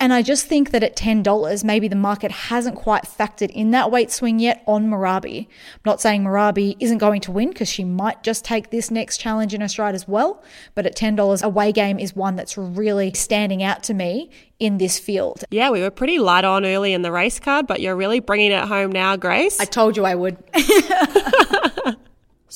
And 0.00 0.12
I 0.12 0.22
just 0.22 0.46
think 0.46 0.70
that 0.70 0.82
at 0.82 0.96
$10, 0.96 1.64
maybe 1.64 1.88
the 1.88 1.96
market 1.96 2.30
hasn't 2.30 2.76
quite 2.76 3.04
factored 3.04 3.50
in 3.50 3.70
that 3.70 3.90
weight 3.90 4.10
swing 4.10 4.38
yet 4.38 4.62
on 4.66 4.88
Marabi. 4.88 5.46
I'm 5.46 5.80
not 5.84 6.00
saying 6.00 6.24
Marabi 6.24 6.76
isn't 6.80 6.98
going 6.98 7.20
to 7.22 7.32
win 7.32 7.48
because 7.50 7.68
she 7.68 7.84
might 7.84 8.22
just 8.22 8.44
take 8.44 8.70
this 8.70 8.90
next 8.90 9.18
challenge 9.18 9.54
in 9.54 9.60
her 9.60 9.68
stride 9.68 9.94
as 9.94 10.06
well. 10.06 10.42
But 10.74 10.86
at 10.86 10.96
$10, 10.96 11.42
away 11.42 11.72
game 11.72 11.98
is 11.98 12.14
one 12.14 12.36
that's 12.36 12.56
really 12.56 13.12
standing 13.14 13.62
out 13.62 13.82
to 13.84 13.94
me 13.94 14.30
in 14.58 14.78
this 14.78 14.98
field. 14.98 15.44
Yeah, 15.50 15.70
we 15.70 15.80
were 15.80 15.90
pretty 15.90 16.18
light 16.18 16.44
on 16.44 16.64
early 16.64 16.92
in 16.92 17.02
the 17.02 17.12
race 17.12 17.38
card, 17.38 17.66
but 17.66 17.80
you're 17.80 17.96
really 17.96 18.20
bringing 18.20 18.52
it 18.52 18.64
home 18.64 18.92
now, 18.92 19.16
Grace. 19.16 19.60
I 19.60 19.64
told 19.64 19.96
you 19.96 20.04
I 20.04 20.14
would. 20.14 20.36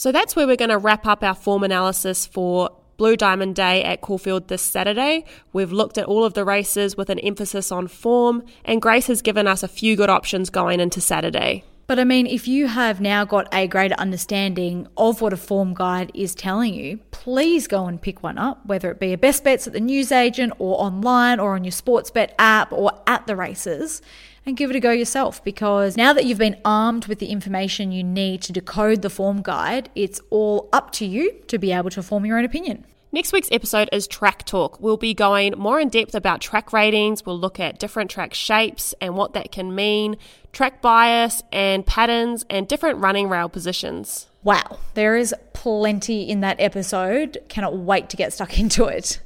So 0.01 0.13
that's 0.13 0.35
where 0.35 0.47
we're 0.47 0.57
going 0.57 0.71
to 0.71 0.79
wrap 0.79 1.07
up 1.07 1.23
our 1.23 1.35
form 1.35 1.63
analysis 1.63 2.25
for 2.25 2.71
Blue 3.01 3.17
Diamond 3.17 3.55
Day 3.55 3.83
at 3.83 4.03
Caulfield 4.03 4.49
this 4.49 4.61
Saturday. 4.61 5.25
We've 5.55 5.73
looked 5.73 5.97
at 5.97 6.05
all 6.05 6.23
of 6.23 6.35
the 6.35 6.45
races 6.45 6.99
with 6.99 7.09
an 7.09 7.19
emphasis 7.21 7.73
on 7.73 7.89
form, 7.89 8.45
and 8.63 8.83
Grace 8.83 9.07
has 9.07 9.23
given 9.23 9.47
us 9.47 9.63
a 9.63 9.69
few 9.69 9.97
good 9.97 10.11
options 10.11 10.51
going 10.51 10.81
into 10.81 11.01
Saturday. 11.01 11.65
But 11.87 11.99
I 11.99 12.05
mean, 12.05 12.27
if 12.27 12.47
you 12.47 12.67
have 12.67 13.01
now 13.01 13.25
got 13.25 13.49
a 13.55 13.67
greater 13.69 13.95
understanding 13.95 14.87
of 14.99 15.23
what 15.23 15.33
a 15.33 15.39
form 15.39 15.73
guide 15.73 16.11
is 16.13 16.35
telling 16.35 16.75
you, 16.75 16.99
please 17.11 17.67
go 17.67 17.87
and 17.87 17.99
pick 17.99 18.23
one 18.23 18.37
up, 18.37 18.67
whether 18.67 18.91
it 18.91 19.01
be 19.01 19.15
a 19.15 19.19
best 19.19 19.45
bets 19.45 19.67
at 19.67 19.73
the 19.73 19.81
newsagent 19.81 20.53
or 20.59 20.79
online 20.79 21.41
or 21.41 21.55
on 21.55 21.65
your 21.65 21.73
sports 21.73 22.11
bet 22.11 22.35
app 22.39 22.71
or 22.71 22.93
at 23.07 23.27
the 23.27 23.35
races. 23.35 24.03
And 24.47 24.57
give 24.57 24.71
it 24.71 24.77
a 24.77 24.81
go 24.81 24.91
yourself 24.91 25.45
because 25.45 25.97
now 25.97 26.13
that 26.13 26.25
you've 26.25 26.39
been 26.39 26.59
armed 26.65 27.07
with 27.07 27.19
the 27.19 27.27
information 27.27 27.93
you 27.93 28.03
need 28.03 28.41
to 28.43 28.53
decode 28.53 29.03
the 29.03 29.11
form 29.11 29.43
guide, 29.43 29.91
it's 29.95 30.21
all 30.31 30.69
up 30.73 30.91
to 30.93 31.05
you 31.05 31.33
to 31.49 31.59
be 31.59 31.73
able 31.73 31.91
to 31.91 32.03
form 32.03 32.25
your 32.25 32.39
own 32.39 32.45
opinion. 32.45 32.87
Next 33.13 33.33
week's 33.33 33.51
episode 33.51 33.89
is 33.91 34.07
Track 34.07 34.45
Talk. 34.45 34.81
We'll 34.81 34.97
be 34.97 35.15
going 35.15 35.55
more 35.59 35.81
in 35.81 35.89
depth 35.89 36.15
about 36.15 36.41
track 36.41 36.73
ratings. 36.73 37.27
We'll 37.27 37.41
look 37.41 37.59
at 37.59 37.81
different 37.81 38.09
track 38.09 38.35
shapes 38.35 38.95
and 39.01 39.17
what 39.17 39.33
that 39.33 39.51
can 39.51 39.75
mean, 39.75 40.17
track 40.53 40.81
bias 40.81 41.43
and 41.51 41.85
patterns, 41.85 42.47
and 42.49 42.69
different 42.69 43.01
running 43.01 43.29
rail 43.29 43.49
positions. 43.49 44.29
Wow, 44.45 44.79
there 44.95 45.17
is 45.17 45.35
plenty 45.53 46.23
in 46.23 46.39
that 46.41 46.61
episode. 46.61 47.39
Cannot 47.49 47.77
wait 47.77 48.09
to 48.11 48.17
get 48.17 48.33
stuck 48.33 48.59
into 48.61 48.85
it. 48.85 49.21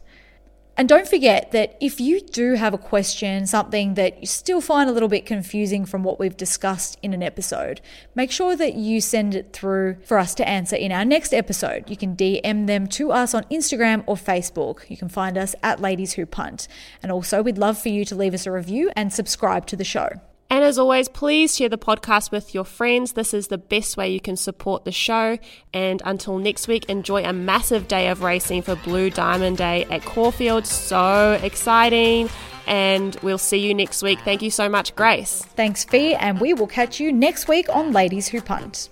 And 0.76 0.88
don't 0.88 1.06
forget 1.06 1.52
that 1.52 1.76
if 1.80 2.00
you 2.00 2.20
do 2.20 2.54
have 2.54 2.74
a 2.74 2.78
question, 2.78 3.46
something 3.46 3.94
that 3.94 4.20
you 4.20 4.26
still 4.26 4.60
find 4.60 4.90
a 4.90 4.92
little 4.92 5.08
bit 5.08 5.24
confusing 5.24 5.84
from 5.84 6.02
what 6.02 6.18
we've 6.18 6.37
discussed 6.37 6.98
in 7.00 7.14
an 7.14 7.22
episode, 7.22 7.80
make 8.16 8.32
sure 8.32 8.56
that 8.56 8.74
you 8.74 9.00
send 9.00 9.37
it 9.37 9.52
through 9.52 9.98
for 10.04 10.18
us 10.18 10.34
to 10.34 10.48
answer 10.48 10.74
in 10.74 10.90
our 10.90 11.04
next 11.04 11.32
episode. 11.32 11.88
You 11.88 11.96
can 11.96 12.16
DM 12.16 12.66
them 12.66 12.88
to 12.88 13.12
us 13.12 13.34
on 13.34 13.44
Instagram 13.44 14.02
or 14.06 14.16
Facebook. 14.16 14.90
You 14.90 14.96
can 14.96 15.08
find 15.08 15.38
us 15.38 15.54
at 15.62 15.80
Ladies 15.80 16.14
Who 16.14 16.26
Punt. 16.26 16.66
And 17.02 17.12
also, 17.12 17.40
we'd 17.40 17.58
love 17.58 17.78
for 17.78 17.90
you 17.90 18.04
to 18.06 18.16
leave 18.16 18.34
us 18.34 18.46
a 18.46 18.50
review 18.50 18.90
and 18.96 19.12
subscribe 19.12 19.66
to 19.66 19.76
the 19.76 19.84
show. 19.84 20.08
And 20.50 20.62
as 20.62 20.78
always, 20.78 21.09
please 21.09 21.57
share 21.57 21.68
the 21.68 21.78
podcast 21.78 22.30
with 22.30 22.54
your 22.54 22.64
friends. 22.64 23.12
This 23.12 23.35
is 23.35 23.48
the 23.48 23.59
best 23.59 23.96
way 23.96 24.12
you 24.12 24.20
can 24.20 24.37
support 24.37 24.85
the 24.85 24.92
show. 24.92 25.38
And 25.72 26.00
until 26.04 26.38
next 26.38 26.68
week, 26.68 26.85
enjoy 26.88 27.24
a 27.24 27.33
massive 27.33 27.88
day 27.88 28.09
of 28.09 28.22
racing 28.22 28.62
for 28.62 28.76
Blue 28.76 29.11
Diamond 29.11 29.57
Day 29.57 29.85
at 29.87 30.02
Caulfield. 30.04 30.66
So 30.66 31.38
exciting. 31.42 32.28
And 32.66 33.16
we'll 33.22 33.38
see 33.38 33.59
you 33.59 33.74
next 33.74 34.03
week. 34.03 34.20
Thank 34.20 34.42
you 34.42 34.51
so 34.51 34.68
much, 34.68 34.95
Grace. 34.95 35.42
Thanks, 35.57 35.84
Fee, 35.84 36.14
and 36.14 36.40
we 36.40 36.55
will 36.55 36.66
catch 36.66 36.99
you 37.01 37.12
next 37.12 37.49
week 37.49 37.68
on 37.68 37.92
Ladies 37.92 38.28
Who 38.28 38.40
Punt. 38.40 38.88